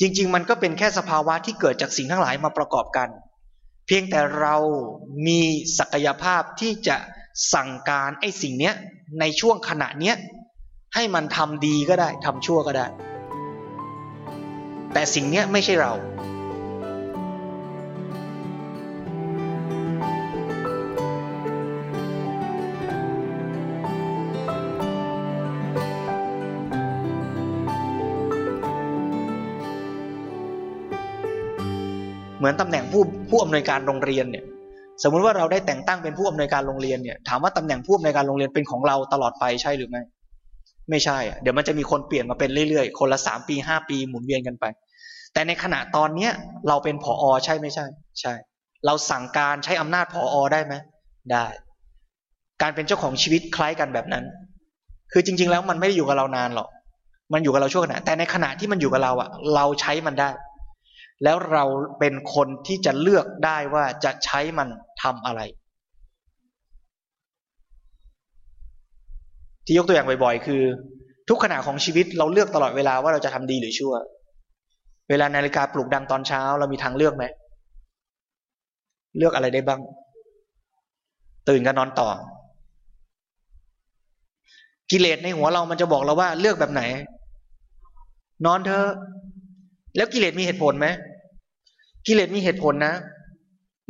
[0.00, 3.08] จริง ๆ มันก็เป็นแค่สภาวะที่เกิดจากสิ่งทั้งหลายมาประกอบกัน
[3.86, 4.56] เพียงแต่เรา
[5.26, 5.40] มี
[5.78, 6.96] ศักยภาพที่จะ
[7.54, 8.74] สั่งการไอ้สิ่งเนี้ย
[9.20, 10.16] ในช่วงขณะเนี้ย
[10.94, 12.86] ให้มันทำดีก็ได้ทำชั่วก็ได้
[14.92, 15.92] แต่สิ่งนี้ไม่ใช่เรา
[32.38, 34.44] เหมือนตำแหน่งผู้ผู้อำนวยการโรงเรียนเนี่ย
[35.02, 40.02] สมมุติว่าเราได้แต่งตั้งเป็นผู้อำนวยการโรงเรียนเนี่ย ถามว่าตำแหน่งผู้อำนวยการโรงเรียนเป็นของเราตลอดไปใช่หรือไม่
[40.90, 44.64] ไม่ใช่เดี๋ยวมันจะมีคนเปลี่ยนมาเป็นเรื่อยๆ คนละสามปีห้าปีหมุนเวียนกันไป
[45.32, 46.32] แต่ในขณะตอนเนี้ย
[46.68, 47.86] เราเป็นผออใช่ไม่ใช่
[48.20, 48.32] ใช่
[48.86, 50.74] เราสั่งการใช้อำนาจผออได้ไหม
[51.32, 51.46] ได้
[52.62, 54.24] การเป็นเจ้าของชีวิตคล้ายกันแบบนั้น
[55.12, 56.68] คือจริง ๆ แล้วมันไม่ได้อยู่กับเรานานหรอก
[57.32, 60.30] มันอยู่กับเราช่วงขณะแต่ในขณะที่มันอยู่กับเราอะเราใช้มันได้
[61.24, 61.64] แล้วเรา
[61.98, 64.68] เป็นคนที่จะเลือกได้ว่าจะใช้มัน
[65.02, 65.40] ทำอะไร
[69.68, 70.62] ที่ยกตัวอย่างบ่อยๆ คือ
[71.28, 73.94] ทุกขณะของชีวิตเราเลือกตลอดเวลาว่าเราจะทำดีหรือชั่ว
[75.10, 77.24] เวลานาฬิกาปลุกดังตอนเช้า เรามีทางเลือกไหม
[79.18, 79.80] เลือกอะไรได้บ้าง
[81.48, 82.08] ตื่นก็นอนต่อ
[84.90, 86.82] กิเลสในหัวเรามันจะบอกเราว่าเลือกแบบไหน
[88.46, 88.84] นอนเธอ
[89.96, 90.86] แล้วกิเลสมีเหตุผลไหม
[92.06, 92.94] กิเลสมีเหตุผลนะ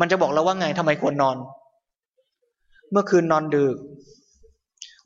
[0.00, 1.36] มันจะบอกเราว่าไงทำไมควรนอน
[2.92, 3.76] เมื่อคืนนอนดึก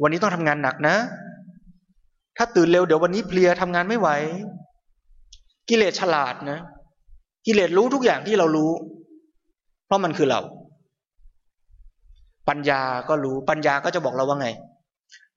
[0.02, 0.96] วันนี้ต้องทำงานหนักนะ
[2.36, 4.08] ถ้าตื่นเร็วเดี๋ยววันนี้เพลียทำงานไม่ไหว
[5.68, 6.60] กิเลสฉลาดนะ
[7.46, 8.70] กิเลสรู้ทุกอย่างที่เรารู้
[9.86, 10.40] เพราะมันคือเรา
[12.48, 14.48] ปัญญาก็รู้ ปัญญาก็จะบอกเราว่าไง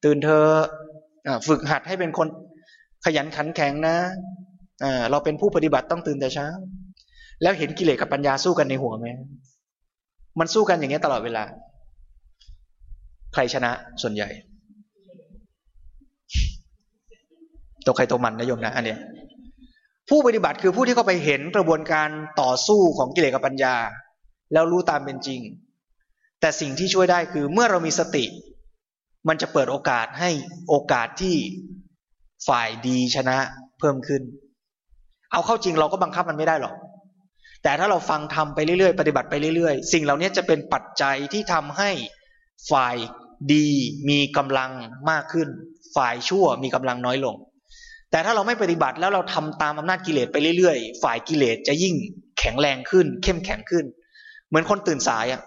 [0.03, 0.43] ตื่นเธอ
[1.47, 2.27] ฝึกหัดให้เป็นคน
[3.05, 3.95] ขยันขันแข็งนะ
[5.11, 6.47] เราเป็นผู้ปฏิบัติต้องตื่นแต่เช้า
[7.41, 9.07] แล้วเห็นกิเลสกับปัญญาสู้กันในหัวไหม
[10.39, 11.43] มันสู้กันอย่างนี้ตลอดเวลา
[13.33, 14.29] ใครชนะส่วนใหญ่
[17.85, 18.99] ตัวใครตัวมันนะโยมนะอันเนี้ย
[20.09, 22.09] ผู้ปฏิบัติคือผู้ที่เข้าไปเห็นกระบวนการ
[22.41, 23.75] ต่อสู้ของกิเลสกับปัญญา
[24.53, 25.41] แล้วรู้ตามเป็นจริง
[26.39, 28.25] แต่สิ่งที่ช่วยได้คือเมื่อเรามีสติ
[29.27, 30.29] มันจะเปิดโอกาสให้
[30.69, 31.35] โอกาสที่
[32.47, 33.37] ฝ่ายดีชนะ
[33.79, 34.21] เพิ่มขึ้น
[35.31, 36.73] เอาเข้าจริงเราก็บังคับมันไม่ได้หรอก
[37.63, 41.89] แต่ถ้าเราฟังทำไปเรื่อยๆ ปฏิบัติไปเรื่อยๆ สิ่งเหล่านี้จะเป็นปัจจัยที่ทำให้
[42.71, 42.95] ฝ่าย
[43.53, 43.67] ดี
[44.09, 44.71] มีกำลัง
[45.09, 45.47] มากขึ้น
[45.95, 47.35] ฝ่ายชั่วมีกำลังน้อยลง
[48.11, 51.95] แต่ถ้าเราไม่ปฏิบัติแล้วเราทำตามอำนาจกิเลสไปเรื่อยๆ ฝ่ายกิเลสจะยิ่ง
[52.39, 53.85] แข็งแรงขึ้น เข้มแข็งขึ้น
[54.47, 55.41] เหมือนคนตื่นสายอะ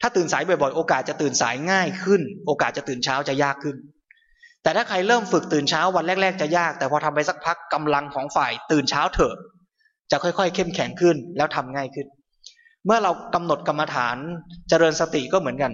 [0.00, 3.76] ถ้าตื่นสายบ่อยๆ โอกาสจะตื่นสายง่ายขึ้น โอกาสจะตื่นเช้าจะยากขึ้น
[4.62, 9.34] แต่ถ้าใครเริ่มฝึกตื่นเช้าวันแรก ๆ จะยาก แต่พอทำไปสักพักกำลังของฝ่ายตื่นเช้าเถอะ
[10.10, 12.06] จะค่อยๆ เข้มแข็งขึ้นแล้วทำง่ายขึ้น
[12.86, 14.16] เมื่อเรากำหนดกรรมฐาน
[14.68, 15.72] เจริญสติก็เหมือนกัน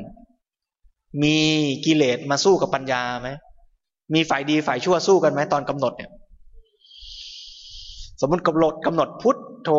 [1.22, 1.38] มี
[1.86, 3.30] กิเลสมาสู้กับปัญญาไหม
[4.14, 6.10] มีฝ่ายดีฝ่ายชั่วสู้กันไหมตอนกำหนดเนี่ย
[8.20, 9.70] สมมติกำหนดกำหนดพุทโธ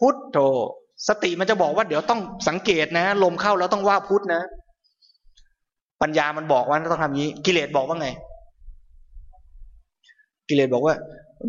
[0.00, 0.38] พุทโธ
[1.08, 4.42] สติมันจะบอกว่าเดี๋ยวต้องสังเกตนะ ลมเข้าแล้วต้องว่าพุทนะ
[6.02, 8.08] ปัญญามันบอกว่าต้องทำนี้กิเลสบอกว่าไง
[10.48, 10.94] กิเลสบอกว่า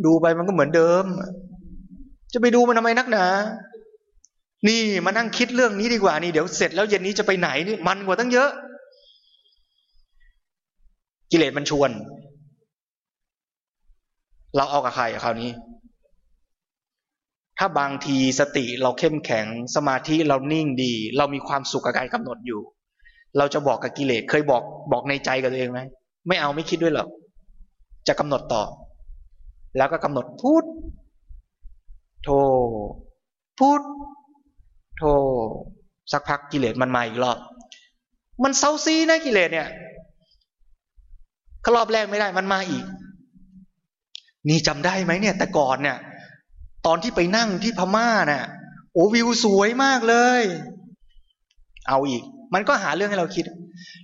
[0.06, 1.06] ดูไปมันก็เหมือนเดิม
[2.34, 3.26] จะไปดูมันทำไมนักหนา
[4.68, 8.50] นี่มานั่งคิดเรื่องนี้ดีกว่านี่เดี๋ยวเสร็จแล้วเย็นนี้จะไปไหนนี่มันกว่าตั้งเยอะ
[11.32, 11.92] กิเลสมันชวน
[14.56, 15.50] เราเอากับใครคราวนี้
[17.62, 19.46] ถ้าบางทีสติเราเข้มแข็ง
[19.76, 22.62] สมาธิเรานิ่งดี เรามีความสุขกับการกำหนดอยู่
[23.38, 25.80] เราจะบอกกับกิเลสเคยบอกบอกในใจกับตัวเองไหม
[26.28, 27.08] ไม่เอาไม่คิดด้วยหรอก
[28.08, 28.64] จะกำหนดต่อ
[29.78, 30.64] แล้วก็กำหนดพูด
[32.24, 32.30] โท
[33.60, 33.82] พูด
[34.98, 35.04] โท
[36.12, 37.38] สักพักกิเลสมันมาอีกรอบ
[38.44, 39.68] มันเซาซีนะกิเลสเนี่ย
[41.76, 42.86] รอบแรกไม่ได้มันมาอีก
[44.50, 45.98] นี่จำได้ไหมเนี่ย แต่ก่อนเนี่ย
[46.86, 48.46] ตอนที่ไปนั่งที่พม่าเนี่ย
[48.94, 50.42] โอ้วิวสวยมากเลย
[51.88, 52.24] เอาอีก
[52.54, 53.46] มันก็หาเรื่องให้เราคิด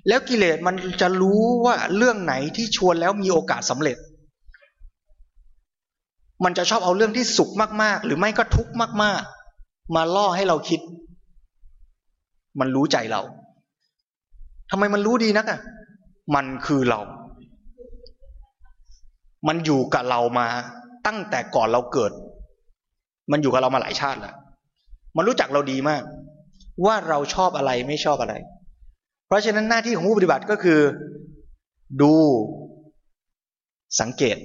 [0.07, 3.97] แล้วกิเลสมันจะรู้ว่าเรื่องไหนที่ชวนแล้วมีโอกาสสำเร็จ
[6.43, 7.51] มันจะชอบเอาเรื่องที่สุข
[7.81, 8.73] มากๆ หรือไม่ก็ทุกข์
[9.03, 10.79] มากๆ มาล่อให้เราคิด
[12.59, 13.21] มันรู้ใจเรา
[14.71, 15.59] ทำไมมันรู้ดีนักอะ
[16.35, 17.01] มันคือเรา
[19.47, 20.47] มันอยู่กับเรามา
[21.07, 22.11] ตั้งแต่ก่อนเราเกิด
[23.31, 24.35] มันอยู่กับเรามาหลายชาติแล้ว
[25.17, 26.03] มันรู้จักเราดีมาก
[26.85, 28.33] ว่าเราชอบอะไรไม่ชอบอะไร
[29.27, 30.79] เพราะฉะนั้นหน้าที่ของผู้ปฏิบัติก็คือ
[32.01, 32.13] ดู
[34.01, 34.37] สังเกต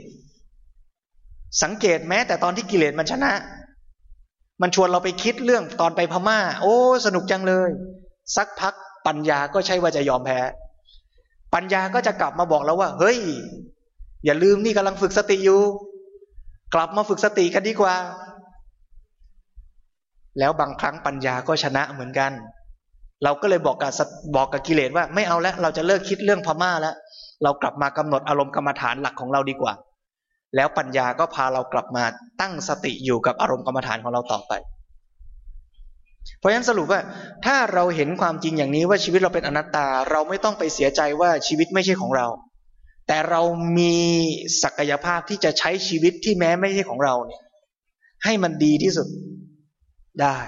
[1.62, 3.33] สังเกตแม้ แต่ตอนที่กิเลสมันชนะ
[4.62, 6.74] มันชวนเราไปคิดเรื่องตอนไปพม่า โอ้
[7.07, 7.70] สนุกจังเลย
[8.37, 8.74] สักพัก
[9.07, 10.39] ปัญญาก็ใช่ว่าจะยอมแพ้
[11.55, 13.18] ปัญญาก็จะกลับมาบอกเราว่า เฮ้ย
[14.24, 15.61] อย่าลืมนี่กำลังฝึกสติอยู่
[16.74, 17.95] กลับมาฝึกสติกันดีกว่า
[20.39, 22.33] แล้วบางครั้งปัญญาก็ชนะเหมือนกัน
[23.24, 23.93] เราก็เลยบอกกับ
[24.37, 26.95] บอกกับกิเลสว่าไม่เอาแล้วเราจะเลิกคิดเรื่องพม่าแล้ว
[27.43, 29.72] เรากลับมากำหนดอารมณ์กรรมฐานหลักของเราดีกว่า
[30.57, 32.05] แล้วปัญญาก็พาเรากลับมา
[32.41, 34.53] ตั้งสติอยู่กับอารมณ์กรรมฐานของเราต่อไป
[36.39, 37.01] เพราะฉะนั้นสรุปว่า
[37.47, 42.26] ถ้าเราเห็นความจริงอย่างนี้ว่าชีวิตเราเป็นอนัตตา เราไม่ต้องไปเสียใจว่าชีวิตไม่ใช่ของเรา
[43.09, 43.43] แต่เรา
[43.78, 43.97] มี
[44.62, 47.43] ศักยภาพที่จะใช้ชีวิตที่แม้ไม่ใช่ของเราเนี่ย
[48.24, 49.07] ให้มันดีที่สุด
[50.22, 50.38] ได้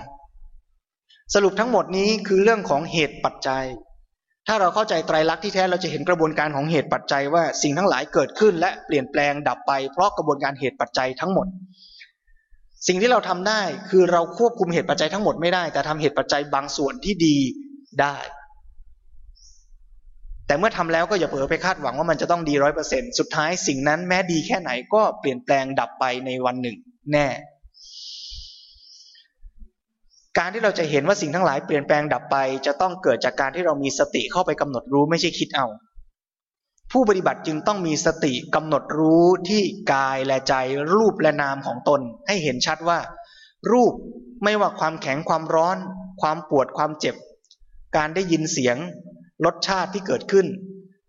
[1.34, 3.64] สรุปทั้งหมดนี้คือเรื่องของเหตุปัจจัย
[4.48, 11.46] ถ้าเราเข้าใจไตรลักษณ์ที่แท้เราจะเห็นกระบวนการของเหตุปัจจัยว่าสิ่งทั้งหลายเกิดขึ้นและเปลี่ยนแปลงดับไป เพราะกระบวนการเหตุปัจจัยทั้งหมด
[12.86, 13.60] สิ่งที่เราทำได้
[13.90, 17.36] คือเราควบคุมเหตุปัจจัยทั้งหมดไม่ได้ แต่ทำเหตุปัจจัยบางส่วนที่ดี
[18.00, 18.16] ได้
[20.46, 26.76] แต่เมื่อทำแล้วก็อย่าเผลอไปคาดหวังว่ามันจะต้องดีร้อยเปอร์เซ็นสุดท้ายสิ่งนั้นแม้ดีแค่ไหนก็เปลี่ยนแปลงดับไปในวันหนึ่ง
[27.12, 27.26] แน่
[30.38, 35.66] การที่เราจะเห็นว่าสิ่งทั้งหลายเปลี่ยนแปลงดับไป จะต้องเกิดจากการที่เรามีสติเข้าไปกำหนดรู้ไม่ใช่คิดเอา
[36.92, 39.62] ผู้ปฏิบัติจึงต้องมีสติกำหนดรู้ที่
[39.92, 40.54] กายและใจ
[40.94, 42.98] รูปและนามของตน ให้เห็นชัดว่า
[43.72, 43.92] รูป
[44.44, 45.76] ไม่ว่าความแข็งความร้อน
[46.20, 47.14] ความปวดความเจ็บ
[47.96, 48.76] การได้ยินเสียง
[49.44, 50.46] รสชาติที่เกิดขึ้น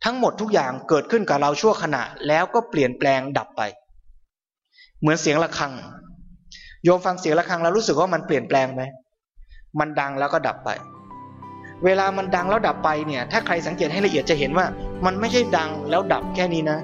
[0.04, 3.62] ทั้งหมดทุกอย่างเกิดขึ้นกับเราชั่วขณะแล้วก็เปลี่ยนแปลงดับไป
[5.00, 5.74] เหมือนเสียงะระฆัง
[6.84, 8.84] โยมฟังเสียงะระฆังแล้วรู้สึกว่ามันเปลี่ยนแปลงไหม
[9.80, 10.70] มันดังแล้วก็ดับไป
[11.86, 14.66] เวลามันดังแล้วดับไปเนี่ย ถ้าใครสังเกตให้ละเอียดจะเห็นว่า
[15.06, 16.80] มันไม่ใช่ดังแล้วดับแค่นี้นะ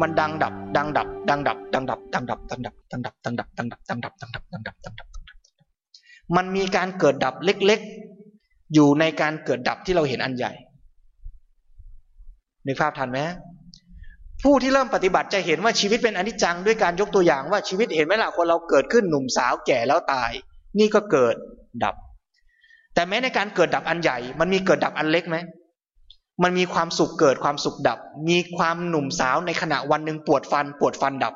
[0.00, 4.91] มันดังดับ ดังดับ ดังดับ ดังดับ ดังดับ ดังดับ ดังดับ ดังดับ ดังดับ ดังดับดังดับดังดับ
[6.36, 10.52] มันมีการเกิดดับเล็กๆ อยู่ในการเกิดดับที่เราเห็นอันใหญ่
[12.66, 13.18] นึกภาพทันไหม
[14.42, 20.30] ผู้ที่เริ่มปฏิบัติจะเห็นว่าชีวิตเป็นอนิจจังด้วยการยกตัวอย่างว่าชีวิตเห็นไหมล่ะคนเราเกิดขึ้นหนุ่มสาวแก่แล้วตาย
[20.78, 21.34] นี่ก็เกิด
[21.84, 21.94] ดับ
[22.94, 25.36] แต่แม้ในการเกิดดับอันใหญ่ มันมีเกิดดับอันเล็กไหม
[26.42, 31.34] มันมีความสุขเกิดความสุขดับ มีความหนุ่มสาวในขณะวันหนึ่งปวดฟันปวดฟันดับ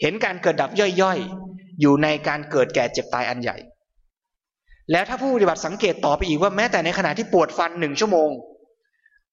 [0.00, 3.56] เห็นการเกิดดับย่อยๆ อยู่ในการเกิดแก่เจ็บตายอันใหญ่
[4.92, 8.30] แล้วถ้าผู้ปฏิบัติสังเกตต่อไปอีกว่าแม้แต่ในขณะที่ปวดฟันหนึ่งชั่วโมง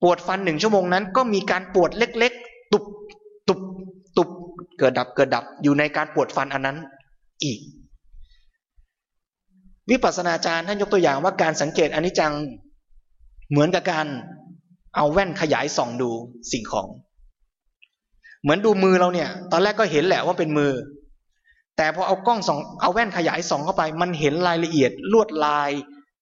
[0.03, 2.83] ปวดฟันหนึ่งชั่วโมงนั้น ก็มีการปวดเล็ก ๆ ตุบ
[3.47, 3.59] ตุบ
[4.17, 4.29] ตุบ
[4.77, 6.77] เกิดดับเกิดดับอยู่ในการปวดฟันอันนั้น
[7.43, 7.59] อีก
[9.89, 12.33] วิปัสสนาจารย์ท่านยกตัวอย่างว่าการสังเกตอนิจจัง
[13.49, 14.07] เหมือนกับการ
[14.95, 16.09] เอาแว่นขยายส่องดู
[16.51, 16.87] สิ่งของ
[18.41, 20.71] เหมือนดูมือเราเนี่ย ตอนแรกก็เห็นแหละว่าเป็นมือ
[21.81, 25.71] แต่พอเอากล้องส่องเอาแว่นขยายส่องเข้าไป มันเห็นรายละเอียดลวดลาย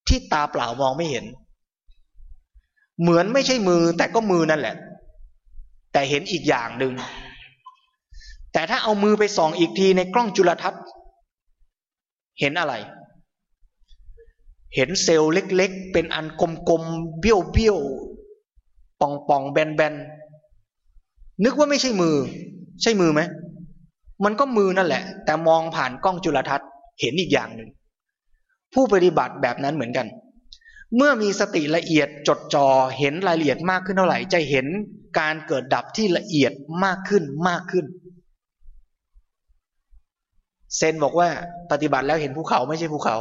[0.08, 1.26] ที่ตาเปล่ามองไม่เห็น
[3.02, 4.76] เหมือนไม่ใช่มือ แต่ก็มือนั่นแหละ
[5.94, 6.94] แต่เห็นอีกอย่างหนึ่ง
[8.54, 10.84] แต่ถ้าเอามือไปส่องอีกทีในกล้องจุลทรรศน์
[12.40, 12.74] เห็นอะไร
[14.76, 16.26] เห็นเซลล์เล็กๆ เป็นอัน
[16.70, 17.34] กลมๆเบี้
[17.70, 22.16] ยวๆป่องๆแบนๆนึกว่าไม่ใช่มือ
[22.82, 23.22] ใช่มือไหม
[24.24, 26.70] มันก็มือนั่นแหละ แต่มองผ่านกล้องจุลทรรศน์
[27.02, 27.70] เห็นอีกอย่างหนึ่ง
[28.74, 30.08] ผู้ปฏิบัติแบบนั้นเหมือนกัน
[30.96, 32.68] เมื่อมีสติละเอียดจดจอ่อ
[33.00, 34.66] เห็นรายละเอียดมากขึ้นเท่าไหร่ จะเห็น
[35.20, 36.52] การเกิดดับที่ละเอียด
[36.84, 37.86] มากขึ้นมากขึ้น
[40.76, 41.30] เซนบอกว่า
[41.72, 43.18] ปฏิบัติแล้วเห็นภูเขาไม่ใช่ภูเขา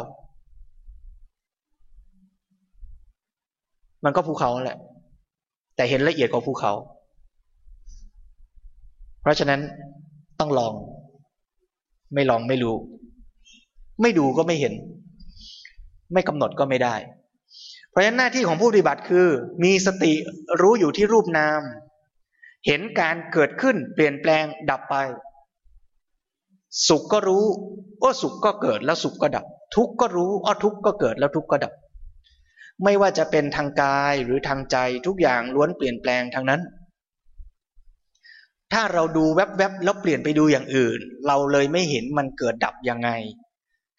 [4.05, 4.79] มันก็ภูเขาแหละ
[5.77, 6.73] แต่เห็นละเอียดกว่าภูเขา
[9.21, 9.61] เพราะฉะนั้น
[10.41, 10.75] ต้องลอง
[12.15, 12.77] ไม่ลองไม่รู้
[14.03, 14.75] ไม่ดูก็ไม่เห็น
[16.13, 16.95] ไม่กำหนดก็ไม่ได้
[17.91, 19.27] เพราะฉะนั้นหน้าที่ของผู้ปฏิบัติคือ
[19.65, 20.13] มีสติ
[20.61, 21.61] รู้อยู่ที่รูปนาม
[22.67, 24.97] เห็นการเกิดขึ้นเปลี่ยนแปลงดับไป
[26.89, 27.45] สุขก็รู้
[28.03, 29.45] ว่าสุขก็เกิดแล้วสุขก็ดับ
[29.77, 31.73] ทุกข์ก็รู้อ้อทุกข์ก็เกิดแล้วทุกข์ก็ดับ
[32.85, 34.77] ไม่ว่าจะเป็นทางกายหรือทางใจ
[35.07, 36.61] ทุกอย่างล้วนเปลี่ยนแปลงทางนั้น
[38.73, 43.11] ถ้าเราดูแวบๆแล้วเปลี่ยนไปดูอย่างอื่น เราเลยไม่เห็นมันเกิดดับยังไง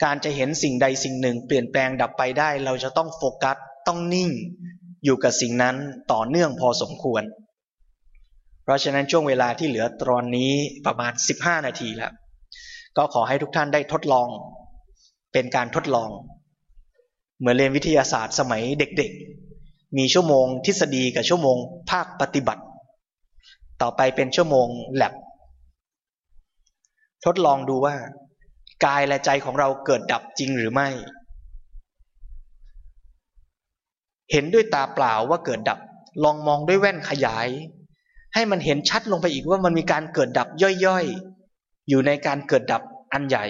[0.03, 3.57] การจะเห็นสิ่งใดสิ่งหนึ่ง เปลี่ยนแปลงดับไปได้ เราจะต้องโฟกัส
[3.87, 4.29] ต้องนิ่ง
[5.05, 5.75] อยู่กับสิ่งนั้น
[6.11, 7.23] ต่อเนื่องพอสมควร
[8.63, 10.51] เพราะฉะนั้นช่วงเวลาที่เหลือตอนนี้
[10.85, 12.13] ประมาณ 15 นาทีแล้ว
[12.97, 14.27] ก็ขอให้ทุกท่านได้ทดลอง
[15.33, 16.09] เป็นการทดลอง
[17.39, 21.57] เหมือนเรียนวิทยาศาสตร์สมัยเด็กๆ มีชั่วโมงทฤษฎีกับชั่วโมง
[21.91, 22.63] ภาคปฏิบัติ
[23.81, 25.13] ต่อไปเป็นชั่วโมงแลบ
[27.25, 27.95] ทดลองดูว่า
[28.85, 30.89] กายและใจของเราเกิดดับจริงหรือไม่
[34.31, 35.79] เห็นด้วยตาเปล่าว่าเกิดดับ
[36.23, 37.47] ลองมองด้วยแว่นขยาย
[38.33, 40.47] ให้มันเห็นชัดลงไปอีกว่ามันมีการเกิดดับ
[40.85, 42.81] ย่อยๆ อยู่ในการเกิดดับ
[43.13, 43.45] อันใหญ่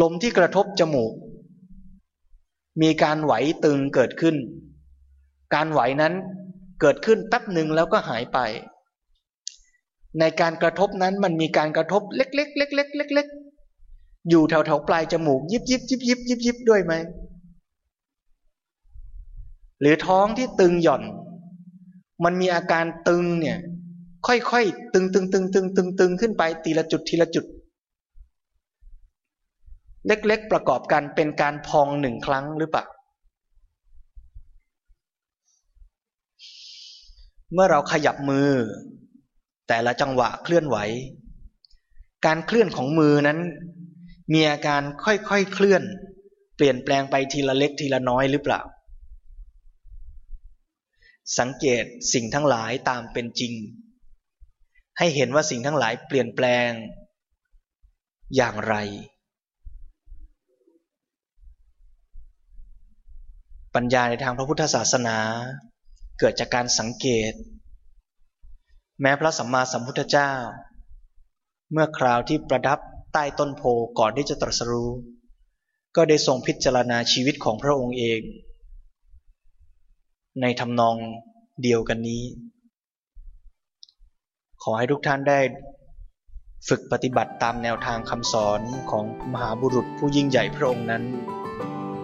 [0.00, 1.12] ลมที่กระทบจมูก
[2.82, 3.32] มีการไหว
[3.64, 4.36] ตึงเกิดขึ้น
[5.54, 6.14] การไหวนั้น
[6.80, 8.38] เกิดขึ้นแป๊บหนึ่งแล้วก็หายไป
[10.20, 16.94] ในการกระทบนั้นมันมีการกระทบเล็กๆเล็กๆเล็กๆอยู่แถวๆปลายจมูกยิบยิบยิบยิบยิบยิบด้วยไหม
[19.80, 21.02] หรือท้องที่ตึงหย่อน
[22.24, 23.58] มันมีอาการตึงเนี่ย
[24.26, 27.44] ค่อยๆตึงตึงตึงตึงตึงตึงขึ้นไปทีละจุดทีละจุด
[30.06, 32.84] เล็กๆประกอบกันเป็นการพองหนึ่งครั้งหรือเปล่า
[37.54, 38.50] เมื่อเราขยับมือ
[39.68, 40.76] แต่ละจังหวะเคลื่อนไหว
[42.26, 43.38] การเคลื่อนของมือนั้น
[44.32, 45.82] มีอาการค่อยๆเคลื่อน
[46.56, 48.60] เปลี่ยนแปลงไปทีละเล็กทีละน้อยหรือเปล่า
[51.38, 53.52] สังเกตสิ่งทั้งหลายตามเป็นจริง
[54.98, 56.70] ให้เห็นว่าสิ่งทั้งหลายเปลี่ยนแปลง
[58.36, 58.74] อย่างไร
[63.74, 65.18] ปัญญาในทางพระพุทธศาสนา
[66.18, 67.32] เกิดจากการสังเกต
[69.00, 70.32] แม้พระสัมมาสัมพุทธเจ้า
[71.72, 72.78] เมื่อคราวที่ประดับ
[73.12, 73.62] ใต้ต้นโพ
[73.98, 74.90] ก่อนที่จะตรัสรู้
[75.96, 78.20] ก็ได้ทรงพิจารณาชีวิตของพระองค์เอง
[80.40, 80.96] ในทำนอง
[81.62, 82.22] เดียวกันนี้
[84.62, 85.40] ขอให้ทุกท่านได้
[86.68, 88.60] ฝึกปฏิบัติตามแนวทางคำสอน
[88.90, 91.04] ของมหาบุรุษผู้ยิ่งใหญ่พระองค์นั้น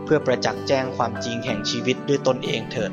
[0.04, 2.92] เพื่อประจักษ์แจ้งความจริงแห่งชีวิตด้วยตนเองเถิด